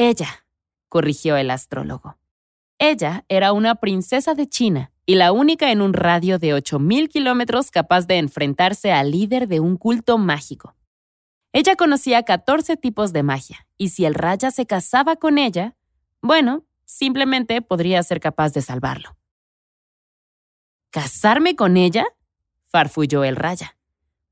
Ella, 0.00 0.46
corrigió 0.88 1.36
el 1.36 1.50
astrólogo. 1.50 2.18
Ella 2.78 3.24
era 3.28 3.52
una 3.52 3.74
princesa 3.74 4.34
de 4.34 4.48
China 4.48 4.92
y 5.04 5.16
la 5.16 5.32
única 5.32 5.72
en 5.72 5.82
un 5.82 5.92
radio 5.92 6.38
de 6.38 6.54
8.000 6.54 7.08
kilómetros 7.08 7.72
capaz 7.72 8.06
de 8.06 8.18
enfrentarse 8.18 8.92
al 8.92 9.10
líder 9.10 9.48
de 9.48 9.58
un 9.58 9.76
culto 9.76 10.16
mágico. 10.16 10.76
Ella 11.52 11.74
conocía 11.74 12.22
14 12.22 12.76
tipos 12.76 13.12
de 13.12 13.24
magia, 13.24 13.66
y 13.76 13.88
si 13.88 14.04
el 14.04 14.14
raya 14.14 14.52
se 14.52 14.66
casaba 14.66 15.16
con 15.16 15.36
ella, 15.36 15.74
bueno, 16.22 16.64
simplemente 16.84 17.60
podría 17.60 18.00
ser 18.04 18.20
capaz 18.20 18.52
de 18.52 18.62
salvarlo. 18.62 19.16
¿Casarme 20.90 21.56
con 21.56 21.76
ella? 21.76 22.06
farfulló 22.66 23.24
el 23.24 23.34
raya. 23.34 23.76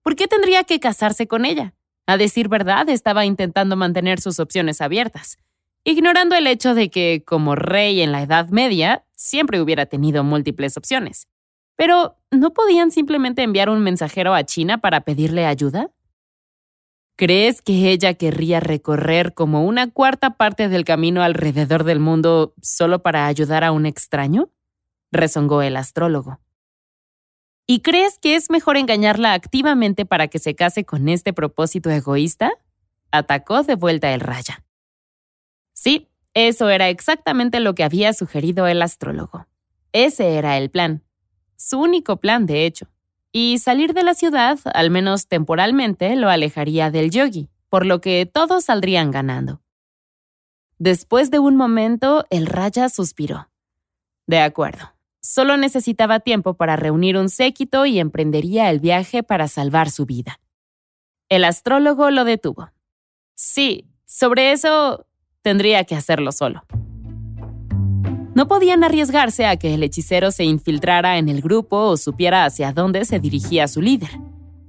¿Por 0.03 0.15
qué 0.15 0.29
tendría 0.29 0.63
que 0.63 0.79
casarse 0.79 1.27
con 1.27 1.45
ella? 1.45 1.75
A 2.07 2.17
decir 2.17 2.49
verdad, 2.49 2.89
estaba 2.89 3.25
intentando 3.25 3.75
mantener 3.75 4.21
sus 4.21 4.39
opciones 4.39 4.81
abiertas 4.81 5.39
ignorando 5.87 6.35
el 6.35 6.49
hecho 6.49 6.75
de 6.75 6.91
que, 6.91 7.23
como 7.25 7.55
rey 7.55 8.01
en 8.01 8.11
la 8.11 8.21
Edad 8.21 8.49
Media, 8.49 9.05
siempre 9.15 9.61
hubiera 9.61 9.87
tenido 9.87 10.25
múltiples 10.25 10.77
opciones. 10.77 11.29
Pero, 11.77 12.19
¿no 12.33 12.53
podían 12.53 12.91
simplemente 12.91 13.43
enviar 13.43 13.71
un 13.71 13.81
mensajero 13.81 14.35
a 14.35 14.45
China 14.45 14.79
para 14.79 15.03
pedirle 15.03 15.47
ayuda? 15.47 15.91
¿Crees 17.17 17.63
que 17.63 17.93
ella 17.93 18.15
querría 18.15 18.59
recorrer 18.59 19.33
como 19.33 19.65
una 19.65 19.89
cuarta 19.89 20.37
parte 20.37 20.69
del 20.69 20.85
camino 20.85 21.23
alrededor 21.23 21.85
del 21.85 22.01
mundo 22.01 22.53
solo 22.61 23.03
para 23.03 23.27
ayudar 23.27 23.63
a 23.65 23.73
un 23.73 23.87
extraño? 23.87 24.51
rezongó 25.13 25.63
el 25.63 25.77
astrólogo. 25.77 26.41
¿Y 27.69 27.81
crees 27.81 28.19
que 28.19 28.35
es 28.35 28.51
mejor 28.51 28.77
engañarla 28.77 29.35
activamente 29.35 30.05
para 30.05 30.27
que 30.27 30.41
se 30.41 30.57
case 30.57 30.85
con 30.85 31.09
este 31.09 31.33
propósito 31.33 31.91
egoísta? 31.91 32.53
Atacó 33.13 33.63
de 33.63 33.77
vuelta 33.77 34.13
el 34.13 34.21
raya. 34.21 34.66
Sí, 35.77 36.09
eso 36.33 36.71
era 36.71 36.89
exactamente 36.89 37.61
lo 37.61 37.75
que 37.75 37.85
había 37.85 38.15
sugerido 38.15 38.67
el 38.67 38.81
astrólogo. 38.81 39.47
Ese 39.93 40.37
era 40.37 40.57
el 40.57 40.71
plan. 40.71 41.05
Su 41.57 41.79
único 41.79 42.17
plan, 42.17 42.47
de 42.47 42.65
hecho. 42.65 42.89
Y 43.31 43.59
salir 43.59 43.93
de 43.93 44.03
la 44.03 44.15
ciudad, 44.15 44.59
al 44.73 44.91
menos 44.91 45.29
temporalmente, 45.29 46.17
lo 46.17 46.31
alejaría 46.31 46.91
del 46.91 47.11
yogi, 47.11 47.51
por 47.69 47.85
lo 47.85 48.01
que 48.01 48.25
todos 48.25 48.65
saldrían 48.65 49.11
ganando. 49.11 49.61
Después 50.79 51.31
de 51.31 51.39
un 51.39 51.57
momento, 51.57 52.25
el 52.31 52.47
raya 52.47 52.89
suspiró. 52.89 53.51
De 54.27 54.41
acuerdo. 54.41 54.95
Solo 55.21 55.59
necesitaba 55.59 56.21
tiempo 56.21 56.55
para 56.55 56.77
reunir 56.77 57.19
un 57.19 57.29
séquito 57.29 57.85
y 57.85 57.99
emprendería 57.99 58.71
el 58.71 58.81
viaje 58.81 59.23
para 59.23 59.47
salvar 59.49 59.91
su 59.91 60.07
vida. 60.07 60.41
El 61.29 61.45
astrólogo 61.45 62.11
lo 62.11 62.25
detuvo. 62.25 62.71
Sí, 63.35 63.91
sobre 64.07 64.53
eso 64.53 65.07
tendría 65.47 65.85
que 65.85 65.95
hacerlo 65.95 66.33
solo. 66.33 66.65
No 68.35 68.49
podían 68.49 68.83
arriesgarse 68.83 69.47
a 69.47 69.57
que 69.57 69.75
el 69.75 69.85
hechicero 69.85 70.33
se 70.33 70.43
infiltrara 70.43 71.19
en 71.19 71.29
el 71.29 71.41
grupo 71.41 71.83
o 71.83 71.97
supiera 71.97 72.45
hacia 72.45 72.73
dónde 72.73 73.05
se 73.05 73.21
dirigía 73.21 73.69
su 73.69 73.81
líder, 73.81 74.11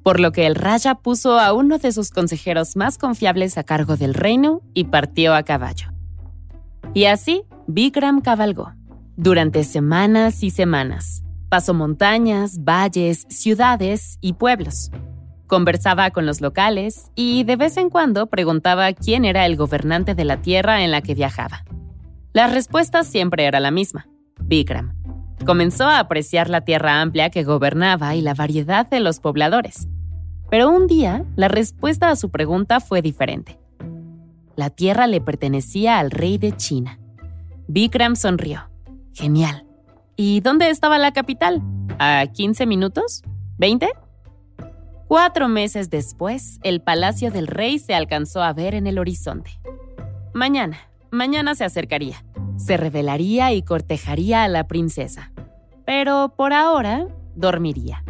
por 0.04 0.20
lo 0.20 0.32
que 0.32 0.46
el 0.46 0.54
Raya 0.54 0.94
puso 0.94 1.40
a 1.40 1.52
uno 1.52 1.80
de 1.80 1.92
sus 1.92 2.12
consejeros 2.12 2.76
más 2.76 3.00
confiables 3.00 3.58
a 3.58 3.64
cargo 3.64 3.98
del 3.98 4.14
reino 4.14 4.62
y 4.76 4.84
partió 4.84 5.34
a 5.34 5.42
caballo. 5.42 5.88
Y 6.94 7.06
así, 7.06 7.42
Vikram 7.66 8.22
cabalgó, 8.22 8.74
durante 9.16 9.64
semanas 9.64 10.44
y 10.44 10.52
semanas. 10.52 11.24
Pasó 11.50 11.74
montañas, 11.74 12.64
valles, 12.64 13.26
ciudades 13.30 14.20
y 14.22 14.34
pueblos. 14.34 14.92
Conversaba 15.48 16.12
con 16.12 16.26
los 16.26 16.42
locales 16.42 17.10
y 17.16 17.46
de 17.46 17.56
vez 17.56 17.78
en 17.78 17.90
cuando 17.90 18.28
preguntaba 18.28 18.92
quién 18.92 19.24
era 19.24 19.46
el 19.46 19.56
gobernante 19.56 20.14
de 20.14 20.26
la 20.26 20.42
tierra 20.42 20.84
en 20.84 20.92
la 20.92 21.02
que 21.02 21.16
viajaba. 21.16 21.64
La 22.34 22.48
respuesta 22.48 23.04
siempre 23.04 23.46
era 23.46 23.62
la 23.62 23.72
misma, 23.72 24.08
Vikram. 24.42 24.94
Comenzó 25.46 25.86
a 25.86 26.00
apreciar 26.00 26.50
la 26.50 26.62
tierra 26.62 27.02
amplia 27.02 27.30
que 27.30 27.44
gobernaba 27.44 28.14
y 28.16 28.22
la 28.22 28.34
variedad 28.34 28.88
de 28.90 29.00
los 29.00 29.22
pobladores. 29.22 29.88
Pero 30.50 30.70
un 30.70 30.88
día, 30.88 31.24
la 31.36 31.48
respuesta 31.48 32.10
a 32.10 32.16
su 32.18 32.30
pregunta 32.30 32.80
fue 32.80 33.02
diferente. 33.02 33.58
La 34.56 34.70
tierra 34.70 35.08
le 35.08 35.22
pertenecía 35.22 36.00
al 36.00 36.12
rey 36.12 36.38
de 36.38 36.56
China. 36.58 37.00
Vikram 37.68 38.16
sonrió. 38.16 38.70
Genial. 39.14 39.66
¿Y 40.16 40.42
dónde 40.42 40.70
estaba 40.70 40.98
la 40.98 41.12
capital? 41.12 41.62
¿A 42.00 42.26
15 42.28 42.66
minutos? 42.66 43.24
¿20? 43.60 43.90
Cuatro 45.08 45.48
meses 45.48 45.90
después, 45.90 46.60
el 46.64 46.82
palacio 46.82 47.32
del 47.32 47.48
rey 47.48 47.80
se 47.80 47.96
alcanzó 47.96 48.44
a 48.44 48.52
ver 48.52 48.76
en 48.76 48.88
el 48.88 49.00
horizonte. 49.00 49.52
Mañana, 50.34 50.80
mañana 51.12 51.56
se 51.56 51.64
acercaría. 51.64 52.26
Se 52.58 52.76
revelaría 52.76 53.54
y 53.54 53.62
cortejaría 53.62 54.44
a 54.44 54.50
la 54.50 54.68
princesa. 54.68 55.32
Pero 55.86 56.34
por 56.36 56.52
ahora, 56.52 57.08
dormiría. 57.36 58.04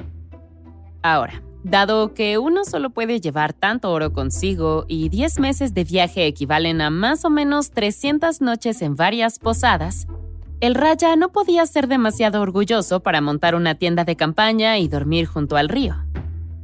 Ahora, 1.03 1.43
dado 1.63 2.15
que 2.15 2.39
uno 2.39 2.65
solo 2.65 2.89
puede 2.89 3.19
llevar 3.19 3.53
tanto 3.53 3.91
oro 3.91 4.11
consigo 4.11 4.85
y 4.87 5.09
10 5.09 5.39
meses 5.39 5.75
de 5.75 5.83
viaje 5.83 6.25
equivalen 6.25 6.81
a 6.81 6.89
más 6.89 7.25
o 7.25 7.29
menos 7.29 7.69
300 7.69 8.41
noches 8.41 8.81
en 8.81 8.95
varias 8.95 9.37
posadas, 9.37 10.07
el 10.61 10.73
Raya 10.73 11.15
no 11.15 11.31
podía 11.31 11.63
ser 11.67 11.87
demasiado 11.87 12.41
orgulloso 12.41 13.01
para 13.01 13.21
montar 13.21 13.53
una 13.53 13.75
tienda 13.75 14.03
de 14.03 14.15
campaña 14.15 14.79
y 14.79 14.87
dormir 14.87 15.27
junto 15.27 15.57
al 15.57 15.69
río. 15.69 16.06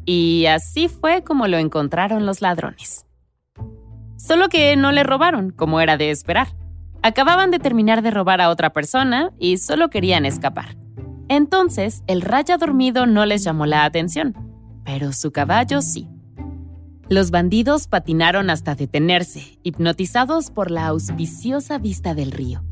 Y 0.05 0.45
así 0.47 0.87
fue 0.87 1.23
como 1.23 1.47
lo 1.47 1.57
encontraron 1.57 2.25
los 2.25 2.41
ladrones. 2.41 3.05
Solo 4.17 4.49
que 4.49 4.75
no 4.75 4.91
le 4.91 5.03
robaron, 5.03 5.51
como 5.51 5.81
era 5.81 5.97
de 5.97 6.11
esperar. 6.11 6.47
Acababan 7.01 7.51
de 7.51 7.59
terminar 7.59 8.01
de 8.01 8.11
robar 8.11 8.39
a 8.39 8.49
otra 8.49 8.71
persona 8.71 9.31
y 9.37 9.57
solo 9.57 9.89
querían 9.89 10.25
escapar. 10.25 10.77
Entonces, 11.27 12.03
el 12.07 12.21
raya 12.21 12.57
dormido 12.57 13.05
no 13.05 13.25
les 13.25 13.43
llamó 13.43 13.65
la 13.65 13.85
atención, 13.85 14.33
pero 14.85 15.11
su 15.11 15.31
caballo 15.31 15.81
sí. 15.81 16.07
Los 17.09 17.31
bandidos 17.31 17.87
patinaron 17.87 18.49
hasta 18.49 18.75
detenerse, 18.75 19.59
hipnotizados 19.63 20.51
por 20.51 20.71
la 20.71 20.87
auspiciosa 20.87 21.77
vista 21.77 22.13
del 22.13 22.31
río. 22.31 22.63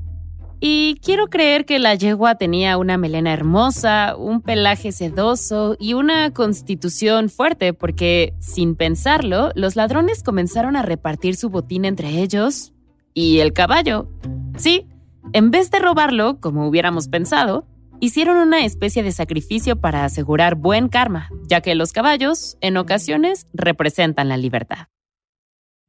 Y 0.64 1.00
quiero 1.02 1.28
creer 1.28 1.66
que 1.66 1.80
la 1.80 1.96
yegua 1.96 2.36
tenía 2.36 2.78
una 2.78 2.96
melena 2.96 3.34
hermosa, 3.34 4.16
un 4.16 4.44
pelaje 4.44 4.92
sedoso 4.92 5.76
y 5.80 5.96
una 5.96 6.32
constitución 6.36 7.30
fuerte, 7.30 7.74
porque, 7.74 8.36
sin 8.40 8.76
pensarlo, 8.76 9.52
los 9.56 9.76
ladrones 9.76 10.22
comenzaron 10.22 10.76
a 10.76 10.84
repartir 10.84 11.36
su 11.36 11.50
botín 11.50 11.84
entre 11.84 12.10
ellos 12.22 12.74
y 13.16 13.40
el 13.40 13.54
caballo. 13.54 14.08
Sí, 14.56 14.88
en 15.34 15.50
vez 15.50 15.72
de 15.72 15.80
robarlo, 15.80 16.40
como 16.40 16.68
hubiéramos 16.68 17.08
pensado, 17.08 17.66
hicieron 18.00 18.38
una 18.38 18.64
especie 18.64 19.02
de 19.02 19.12
sacrificio 19.12 19.82
para 19.82 20.06
asegurar 20.06 20.54
buen 20.54 20.90
karma, 20.90 21.32
ya 21.48 21.62
que 21.62 21.74
los 21.74 21.92
caballos, 21.92 22.60
en 22.62 22.78
ocasiones, 22.78 23.48
representan 23.52 24.30
la 24.30 24.38
libertad. 24.38 24.90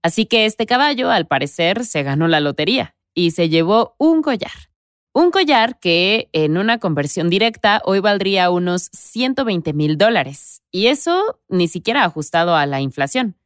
Así 0.02 0.24
que 0.24 0.46
este 0.46 0.64
caballo, 0.64 1.10
al 1.10 1.26
parecer, 1.26 1.84
se 1.84 2.02
ganó 2.02 2.26
la 2.26 2.40
lotería 2.40 2.94
y 3.14 3.32
se 3.32 3.48
llevó 3.48 3.94
un 3.98 4.22
collar. 4.22 4.70
Un 5.14 5.30
collar 5.30 5.78
que 5.78 6.30
en 6.32 6.56
una 6.56 6.78
conversión 6.78 7.28
directa 7.28 7.82
hoy 7.84 8.00
valdría 8.00 8.50
unos 8.50 8.88
120 8.92 9.74
mil 9.74 9.98
dólares. 9.98 10.62
Y 10.70 10.86
eso 10.86 11.40
ni 11.48 11.68
siquiera 11.68 12.04
ajustado 12.04 12.56
a 12.56 12.64
la 12.64 12.80
inflación. 12.80 13.36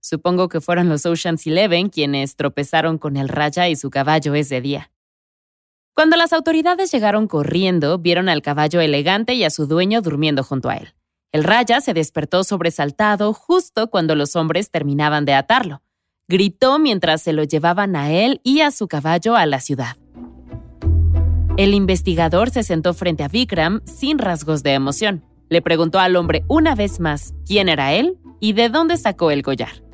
Supongo 0.00 0.48
que 0.48 0.60
fueron 0.60 0.88
los 0.88 1.04
Oceans 1.04 1.44
Eleven 1.48 1.88
quienes 1.88 2.36
tropezaron 2.36 2.96
con 2.98 3.16
el 3.16 3.28
Raya 3.28 3.68
y 3.68 3.74
su 3.74 3.90
caballo 3.90 4.36
ese 4.36 4.60
día. 4.60 4.92
Cuando 5.94 6.16
las 6.16 6.32
autoridades 6.32 6.92
llegaron 6.92 7.26
corriendo, 7.26 7.98
vieron 7.98 8.28
al 8.28 8.42
caballo 8.42 8.80
elegante 8.80 9.34
y 9.34 9.42
a 9.42 9.50
su 9.50 9.66
dueño 9.66 10.02
durmiendo 10.02 10.44
junto 10.44 10.68
a 10.68 10.76
él. 10.76 10.94
El 11.32 11.42
Raya 11.42 11.80
se 11.80 11.92
despertó 11.92 12.44
sobresaltado 12.44 13.32
justo 13.32 13.90
cuando 13.90 14.14
los 14.14 14.36
hombres 14.36 14.70
terminaban 14.70 15.24
de 15.24 15.34
atarlo. 15.34 15.82
Gritó 16.28 16.80
mientras 16.80 17.22
se 17.22 17.32
lo 17.32 17.44
llevaban 17.44 17.94
a 17.94 18.10
él 18.10 18.40
y 18.42 18.60
a 18.60 18.72
su 18.72 18.88
caballo 18.88 19.36
a 19.36 19.46
la 19.46 19.60
ciudad. 19.60 19.96
El 21.56 21.72
investigador 21.72 22.50
se 22.50 22.64
sentó 22.64 22.94
frente 22.94 23.22
a 23.22 23.28
Vikram 23.28 23.80
sin 23.84 24.18
rasgos 24.18 24.64
de 24.64 24.72
emoción. 24.72 25.24
Le 25.48 25.62
preguntó 25.62 26.00
al 26.00 26.16
hombre 26.16 26.44
una 26.48 26.74
vez 26.74 26.98
más 26.98 27.32
quién 27.46 27.68
era 27.68 27.92
él 27.92 28.18
y 28.40 28.54
de 28.54 28.68
dónde 28.70 28.96
sacó 28.96 29.30
el 29.30 29.42
collar. 29.42 29.84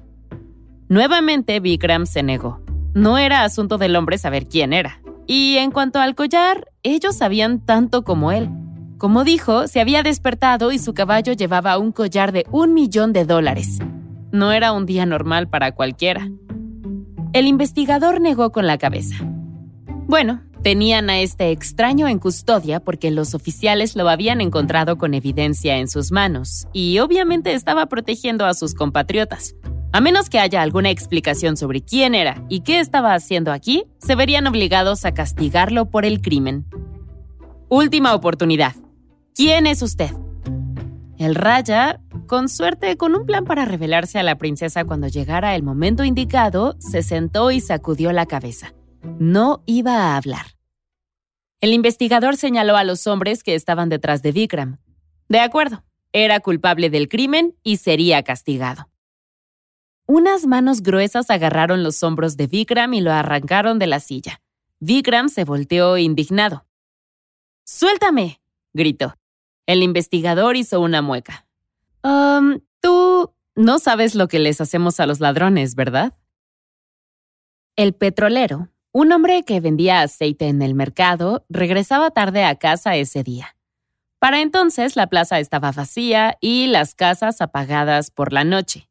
Nuevamente 0.89 1.61
Vikram 1.61 2.07
se 2.07 2.23
negó. 2.23 2.63
No 2.95 3.19
era 3.19 3.45
asunto 3.45 3.77
del 3.77 3.95
hombre 3.95 4.17
saber 4.17 4.49
quién 4.49 4.73
era. 4.73 5.03
Y 5.27 5.59
en 5.59 5.71
cuanto 5.71 6.01
al 6.01 6.15
collar, 6.15 6.73
ellos 6.83 7.15
sabían 7.15 7.61
tanto 7.61 8.05
como 8.05 8.33
él. 8.33 8.49
Como 8.97 9.25
dijo, 9.25 9.69
se 9.69 9.83
había 9.83 10.03
despertado 10.03 10.73
y 10.73 10.79
su 10.79 10.95
caballo 10.95 11.35
llevaba 11.35 11.77
un 11.77 11.93
collar 11.93 12.33
de 12.33 12.47
un 12.51 12.73
millón 12.73 13.13
de 13.13 13.27
dólares. 13.27 13.79
No 14.33 14.51
era 14.51 14.73
un 14.73 14.87
día 14.87 15.05
normal 15.05 15.49
para 15.49 15.73
cualquiera. 15.73 16.31
El 17.35 17.47
investigador 17.47 18.21
negó 18.21 18.51
con 18.51 18.67
la 18.67 18.79
cabeza. 18.79 19.17
Bueno, 20.07 20.43
tenían 20.63 21.11
a 21.11 21.21
este 21.21 21.51
extraño 21.51 22.09
en 22.09 22.19
custodia 22.19 22.81
porque 22.81 23.11
los 23.11 23.35
oficiales 23.35 23.95
lo 23.95 24.09
habían 24.09 24.41
encontrado 24.41 24.97
con 24.97 25.15
evidencia 25.15 25.77
en 25.77 25.89
sus 25.89 26.13
manos 26.13 26.67
y 26.73 26.99
obviamente 26.99 27.53
estaba 27.53 27.87
protegiendo 27.87 28.47
a 28.47 28.55
sus 28.55 28.75
compatriotas. 28.75 29.55
A 29.93 30.01
menos 30.01 30.31
que 30.31 30.39
haya 30.39 30.63
alguna 30.63 30.89
explicación 30.89 31.59
sobre 31.59 31.83
quién 31.83 32.15
era 32.15 32.43
y 32.49 32.61
qué 32.61 32.81
estaba 32.81 33.15
haciendo 33.15 33.53
aquí, 33.53 33.85
se 33.99 34.15
verían 34.15 34.47
obligados 34.47 35.05
a 35.05 35.13
castigarlo 35.13 35.91
por 35.91 36.07
el 36.07 36.23
crimen. 36.23 36.67
Última 37.69 38.15
oportunidad. 38.15 38.75
¿Quién 39.35 39.67
es 39.67 39.83
usted? 39.83 40.11
El 41.19 41.35
Raya, 41.35 42.01
con 42.33 42.49
suerte, 42.49 42.97
con 42.97 43.15
un 43.15 43.27
plan 43.27 43.45
para 43.45 43.67
revelarse 43.67 44.19
a 44.19 44.23
la 44.23 44.39
princesa 44.39 44.87
cuando 44.87 45.07
llegara 45.07 45.55
el 45.55 45.63
momento 45.63 46.03
indicado, 46.03 46.77
se 46.79 47.03
sentó 47.03 47.51
y 47.51 47.61
sacudió 47.61 48.11
la 48.11 48.25
cabeza. 48.25 48.73
No 49.19 49.63
iba 49.67 49.99
a 49.99 50.17
hablar. 50.17 50.47
El 51.61 51.75
investigador 51.75 52.39
señaló 52.39 52.79
a 52.79 52.85
los 52.85 53.07
hombres 53.07 53.43
que 53.43 53.55
estaban 53.55 53.91
detrás 53.91 54.23
de 54.23 54.33
Vikram. 54.33 54.79
De 55.29 55.41
acuerdo, 55.41 55.85
era 56.15 56.41
culpable 56.41 56.89
del 56.89 57.11
crimen 57.11 57.55
y 57.63 57.77
sería 57.77 58.23
castigado. 58.23 58.89
Unas 60.07 60.47
manos 60.47 60.83
gruesas 60.83 61.29
agarraron 61.29 61.83
los 61.83 62.03
hombros 62.03 62.39
de 62.39 62.47
Vikram 62.47 62.95
y 62.95 63.03
lo 63.03 63.13
arrancaron 63.13 63.79
de 63.79 63.89
la 63.89 64.01
silla. 64.01 64.41
Vikram 64.81 65.29
se 65.29 65.45
volteó 65.45 65.99
indignado. 65.99 66.65
¡Suéltame! 67.65 68.41
gritó. 68.73 69.17
El 69.67 69.83
investigador 69.83 70.57
hizo 70.57 70.81
una 70.81 71.03
mueca. 71.03 71.47
Tú 72.03 73.35
no 73.55 73.79
sabes 73.79 74.15
lo 74.15 74.29
que 74.29 74.39
les 74.39 74.61
hacemos 74.61 74.99
a 74.99 75.07
los 75.07 75.21
ladrones, 75.21 75.75
¿verdad? 75.75 76.15
El 77.77 77.95
petrolero, 77.95 78.69
Un 78.95 79.11
hombre 79.11 79.43
que 79.43 79.61
vendía 79.61 80.03
aceite 80.03 80.49
en 80.49 80.61
el 80.61 80.75
mercado 80.75 81.47
regresaba 81.49 82.11
tarde 82.11 82.45
a 82.45 82.57
casa 82.57 82.95
ese 82.97 83.23
día. 83.23 83.57
Para 84.19 84.43
entonces 84.43 84.97
la 84.97 85.07
plaza 85.07 85.39
estaba 85.41 85.73
vacía 85.73 86.37
y 86.43 86.67
las 86.67 86.95
casas 86.95 87.41
apagadas 87.41 88.11
por 88.11 88.35
la 88.35 88.45
noche. 88.45 88.91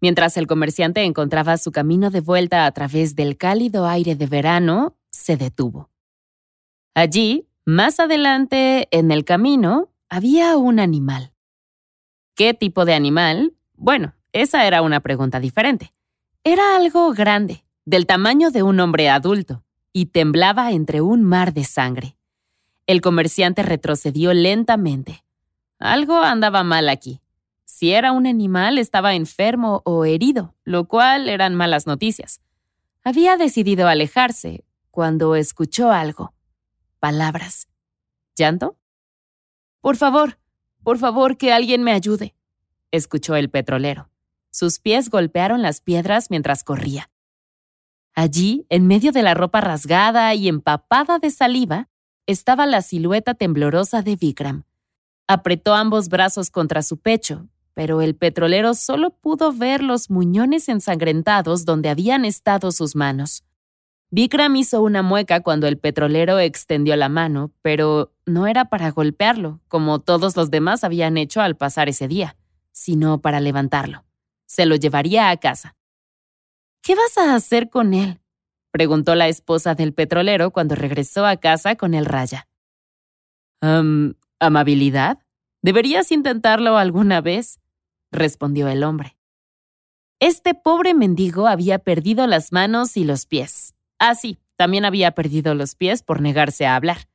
Mientras 0.00 0.36
el 0.36 0.46
comerciante 0.46 1.02
encontraba 1.02 1.56
su 1.56 1.72
camino 1.72 2.10
de 2.10 2.20
vuelta 2.20 2.66
a 2.66 2.72
través 2.72 3.16
del 3.16 3.36
cálido 3.36 3.88
aire 3.88 4.14
de 4.14 4.26
verano, 4.26 4.96
se 5.10 5.36
detuvo. 5.36 5.90
Allí, 6.94 7.48
más 7.64 7.98
adelante, 7.98 8.86
en 8.92 9.10
el 9.10 9.24
camino, 9.24 9.88
había 10.08 10.56
un 10.56 10.78
animal. 10.78 11.31
¿Qué 12.42 12.54
tipo 12.54 12.84
de 12.84 12.92
animal? 12.92 13.54
Bueno, 13.76 14.14
esa 14.32 14.66
era 14.66 14.82
una 14.82 14.98
pregunta 14.98 15.38
diferente. 15.38 15.94
Era 16.42 16.74
algo 16.74 17.12
grande, 17.12 17.64
del 17.84 18.04
tamaño 18.04 18.50
de 18.50 18.64
un 18.64 18.80
hombre 18.80 19.08
adulto, 19.10 19.62
y 19.92 20.06
temblaba 20.06 20.72
entre 20.72 21.02
un 21.02 21.22
mar 21.22 21.52
de 21.52 21.62
sangre. 21.62 22.16
El 22.88 23.00
comerciante 23.00 23.62
retrocedió 23.62 24.34
lentamente. 24.34 25.22
Algo 25.78 26.16
andaba 26.16 26.64
mal 26.64 26.88
aquí. 26.88 27.20
Si 27.62 27.92
era 27.92 28.10
un 28.10 28.26
animal, 28.26 28.78
estaba 28.78 29.14
enfermo 29.14 29.80
o 29.84 30.04
herido, 30.04 30.56
lo 30.64 30.88
cual 30.88 31.28
eran 31.28 31.54
malas 31.54 31.86
noticias. 31.86 32.40
Había 33.04 33.36
decidido 33.36 33.86
alejarse 33.86 34.64
cuando 34.90 35.36
escuchó 35.36 35.92
algo. 35.92 36.34
Palabras. 36.98 37.68
¿Llanto? 38.34 38.76
Por 39.80 39.96
favor, 39.96 40.38
por 40.82 40.98
favor, 40.98 41.36
que 41.36 41.52
alguien 41.52 41.82
me 41.82 41.92
ayude, 41.92 42.34
escuchó 42.90 43.36
el 43.36 43.50
petrolero. 43.50 44.08
Sus 44.50 44.78
pies 44.78 45.10
golpearon 45.10 45.62
las 45.62 45.80
piedras 45.80 46.30
mientras 46.30 46.64
corría. 46.64 47.10
Allí, 48.14 48.66
en 48.68 48.86
medio 48.86 49.12
de 49.12 49.22
la 49.22 49.34
ropa 49.34 49.60
rasgada 49.60 50.34
y 50.34 50.48
empapada 50.48 51.18
de 51.18 51.30
saliva, 51.30 51.88
estaba 52.26 52.66
la 52.66 52.82
silueta 52.82 53.34
temblorosa 53.34 54.02
de 54.02 54.16
Vikram. 54.16 54.64
Apretó 55.26 55.74
ambos 55.74 56.08
brazos 56.08 56.50
contra 56.50 56.82
su 56.82 56.98
pecho, 56.98 57.48
pero 57.74 58.02
el 58.02 58.14
petrolero 58.14 58.74
solo 58.74 59.10
pudo 59.10 59.52
ver 59.52 59.82
los 59.82 60.10
muñones 60.10 60.68
ensangrentados 60.68 61.64
donde 61.64 61.88
habían 61.88 62.24
estado 62.24 62.70
sus 62.70 62.94
manos. 62.94 63.44
Vikram 64.14 64.54
hizo 64.56 64.82
una 64.82 65.02
mueca 65.02 65.40
cuando 65.40 65.66
el 65.66 65.78
petrolero 65.78 66.38
extendió 66.38 66.94
la 66.96 67.08
mano, 67.08 67.50
pero 67.62 68.12
no 68.26 68.46
era 68.46 68.66
para 68.66 68.90
golpearlo, 68.90 69.62
como 69.68 70.00
todos 70.00 70.36
los 70.36 70.50
demás 70.50 70.84
habían 70.84 71.16
hecho 71.16 71.40
al 71.40 71.56
pasar 71.56 71.88
ese 71.88 72.08
día, 72.08 72.36
sino 72.72 73.22
para 73.22 73.40
levantarlo. 73.40 74.04
Se 74.44 74.66
lo 74.66 74.76
llevaría 74.76 75.30
a 75.30 75.36
casa. 75.38 75.76
¿Qué 76.82 76.94
vas 76.94 77.16
a 77.16 77.34
hacer 77.34 77.70
con 77.70 77.94
él? 77.94 78.20
preguntó 78.70 79.14
la 79.14 79.28
esposa 79.28 79.74
del 79.74 79.94
petrolero 79.94 80.50
cuando 80.50 80.74
regresó 80.74 81.24
a 81.24 81.38
casa 81.38 81.76
con 81.76 81.94
el 81.94 82.04
raya. 82.04 82.48
¿Amabilidad? 84.38 85.20
Deberías 85.62 86.12
intentarlo 86.12 86.76
alguna 86.76 87.22
vez, 87.22 87.60
respondió 88.10 88.68
el 88.68 88.84
hombre. 88.84 89.16
Este 90.20 90.52
pobre 90.52 90.92
mendigo 90.92 91.46
había 91.46 91.78
perdido 91.78 92.26
las 92.26 92.52
manos 92.52 92.98
y 92.98 93.04
los 93.04 93.24
pies. 93.24 93.74
Ah, 94.04 94.16
sí, 94.16 94.36
también 94.56 94.84
había 94.84 95.12
perdido 95.12 95.54
los 95.54 95.76
pies 95.76 96.02
por 96.02 96.20
negarse 96.20 96.66
a 96.66 96.74
hablar. 96.74 97.08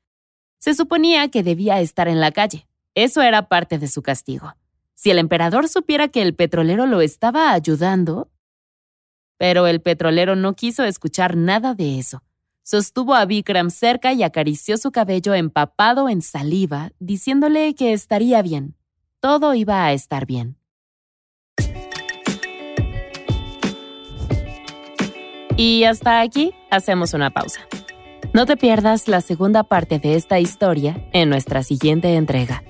Se 0.57 0.73
suponía 0.73 1.27
que 1.27 1.43
debía 1.43 1.81
estar 1.81 2.07
en 2.07 2.21
la 2.21 2.31
calle. 2.31 2.65
Eso 2.95 3.21
era 3.21 3.49
parte 3.49 3.77
de 3.77 3.89
su 3.89 4.01
castigo. 4.01 4.53
Si 4.93 5.11
el 5.11 5.19
emperador 5.19 5.67
supiera 5.67 6.07
que 6.07 6.21
el 6.21 6.33
petrolero 6.33 6.85
lo 6.85 7.01
estaba 7.01 7.51
ayudando, 7.51 8.31
pero 9.37 9.67
el 9.67 9.81
petrolero 9.81 10.37
no 10.37 10.53
quiso 10.53 10.85
escuchar 10.85 11.35
nada 11.35 11.73
de 11.73 11.99
eso. 11.99 12.23
Sostuvo 12.63 13.15
a 13.15 13.25
Vikram 13.25 13.69
cerca 13.69 14.13
y 14.13 14.23
acarició 14.23 14.77
su 14.77 14.93
cabello 14.93 15.33
empapado 15.33 16.07
en 16.07 16.21
saliva, 16.21 16.93
diciéndole 16.99 17.75
que 17.75 17.91
estaría 17.91 18.41
bien. 18.41 18.77
Todo 19.19 19.53
iba 19.55 19.83
a 19.83 19.91
estar 19.91 20.25
bien. 20.25 20.55
Y 25.57 25.85
hasta 25.85 26.21
aquí 26.21 26.53
hacemos 26.69 27.15
una 27.15 27.31
pausa. 27.31 27.61
No 28.31 28.45
te 28.45 28.57
pierdas 28.57 29.07
la 29.07 29.21
segunda 29.21 29.63
parte 29.63 29.97
de 29.97 30.13
esta 30.13 30.39
historia 30.39 31.09
en 31.13 31.29
nuestra 31.29 31.63
siguiente 31.63 32.13
entrega. 32.13 32.63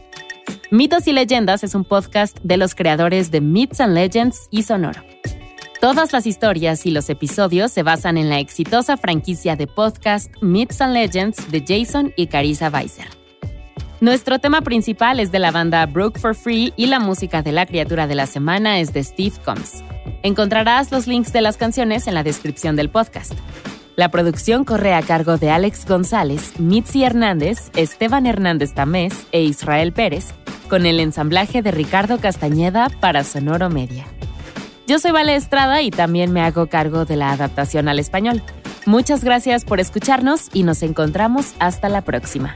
Mitos 0.71 1.05
y 1.07 1.11
Leyendas 1.11 1.65
es 1.65 1.75
un 1.75 1.83
podcast 1.83 2.37
de 2.43 2.55
los 2.55 2.75
creadores 2.75 3.29
de 3.29 3.41
Myths 3.41 3.81
and 3.81 3.93
Legends 3.93 4.47
y 4.51 4.63
Sonoro. 4.63 5.01
Todas 5.81 6.13
las 6.13 6.25
historias 6.25 6.85
y 6.85 6.91
los 6.91 7.09
episodios 7.09 7.73
se 7.73 7.83
basan 7.83 8.17
en 8.17 8.29
la 8.29 8.39
exitosa 8.39 8.95
franquicia 8.95 9.57
de 9.57 9.67
podcast 9.67 10.31
Myths 10.41 10.79
and 10.79 10.93
Legends 10.93 11.51
de 11.51 11.63
Jason 11.67 12.13
y 12.15 12.27
Carissa 12.27 12.69
Weiser. 12.69 13.16
Nuestro 13.99 14.37
tema 14.37 14.61
principal 14.61 15.19
es 15.19 15.31
de 15.31 15.39
la 15.39 15.49
banda 15.49 15.83
Broke 15.87 16.19
for 16.19 16.35
Free 16.35 16.71
y 16.77 16.85
la 16.85 16.99
música 16.99 17.41
de 17.41 17.51
la 17.51 17.65
criatura 17.65 18.05
de 18.05 18.13
la 18.13 18.27
semana 18.27 18.79
es 18.79 18.93
de 18.93 19.03
Steve 19.03 19.33
Combs. 19.43 19.83
Encontrarás 20.21 20.91
los 20.91 21.07
links 21.07 21.33
de 21.33 21.41
las 21.41 21.57
canciones 21.57 22.05
en 22.05 22.13
la 22.13 22.21
descripción 22.21 22.75
del 22.75 22.91
podcast. 22.91 23.33
La 23.95 24.11
producción 24.11 24.65
corre 24.65 24.93
a 24.93 25.01
cargo 25.01 25.37
de 25.37 25.49
Alex 25.49 25.87
González, 25.87 26.59
Mitzi 26.59 27.03
Hernández, 27.03 27.71
Esteban 27.75 28.27
Hernández 28.27 28.75
Tamés 28.75 29.25
e 29.31 29.41
Israel 29.41 29.91
Pérez, 29.93 30.27
con 30.69 30.85
el 30.85 30.99
ensamblaje 30.99 31.63
de 31.63 31.71
Ricardo 31.71 32.19
Castañeda 32.19 32.89
para 32.99 33.23
Sonoro 33.23 33.71
Media. 33.71 34.05
Yo 34.85 34.99
soy 34.99 35.09
Vale 35.09 35.35
Estrada 35.35 35.81
y 35.81 35.89
también 35.89 36.31
me 36.31 36.41
hago 36.41 36.67
cargo 36.67 37.05
de 37.05 37.15
la 37.15 37.31
adaptación 37.31 37.89
al 37.89 37.97
español. 37.97 38.43
Muchas 38.85 39.23
gracias 39.23 39.65
por 39.65 39.79
escucharnos 39.79 40.49
y 40.53 40.61
nos 40.61 40.83
encontramos 40.83 41.55
hasta 41.57 41.89
la 41.89 42.03
próxima. 42.03 42.55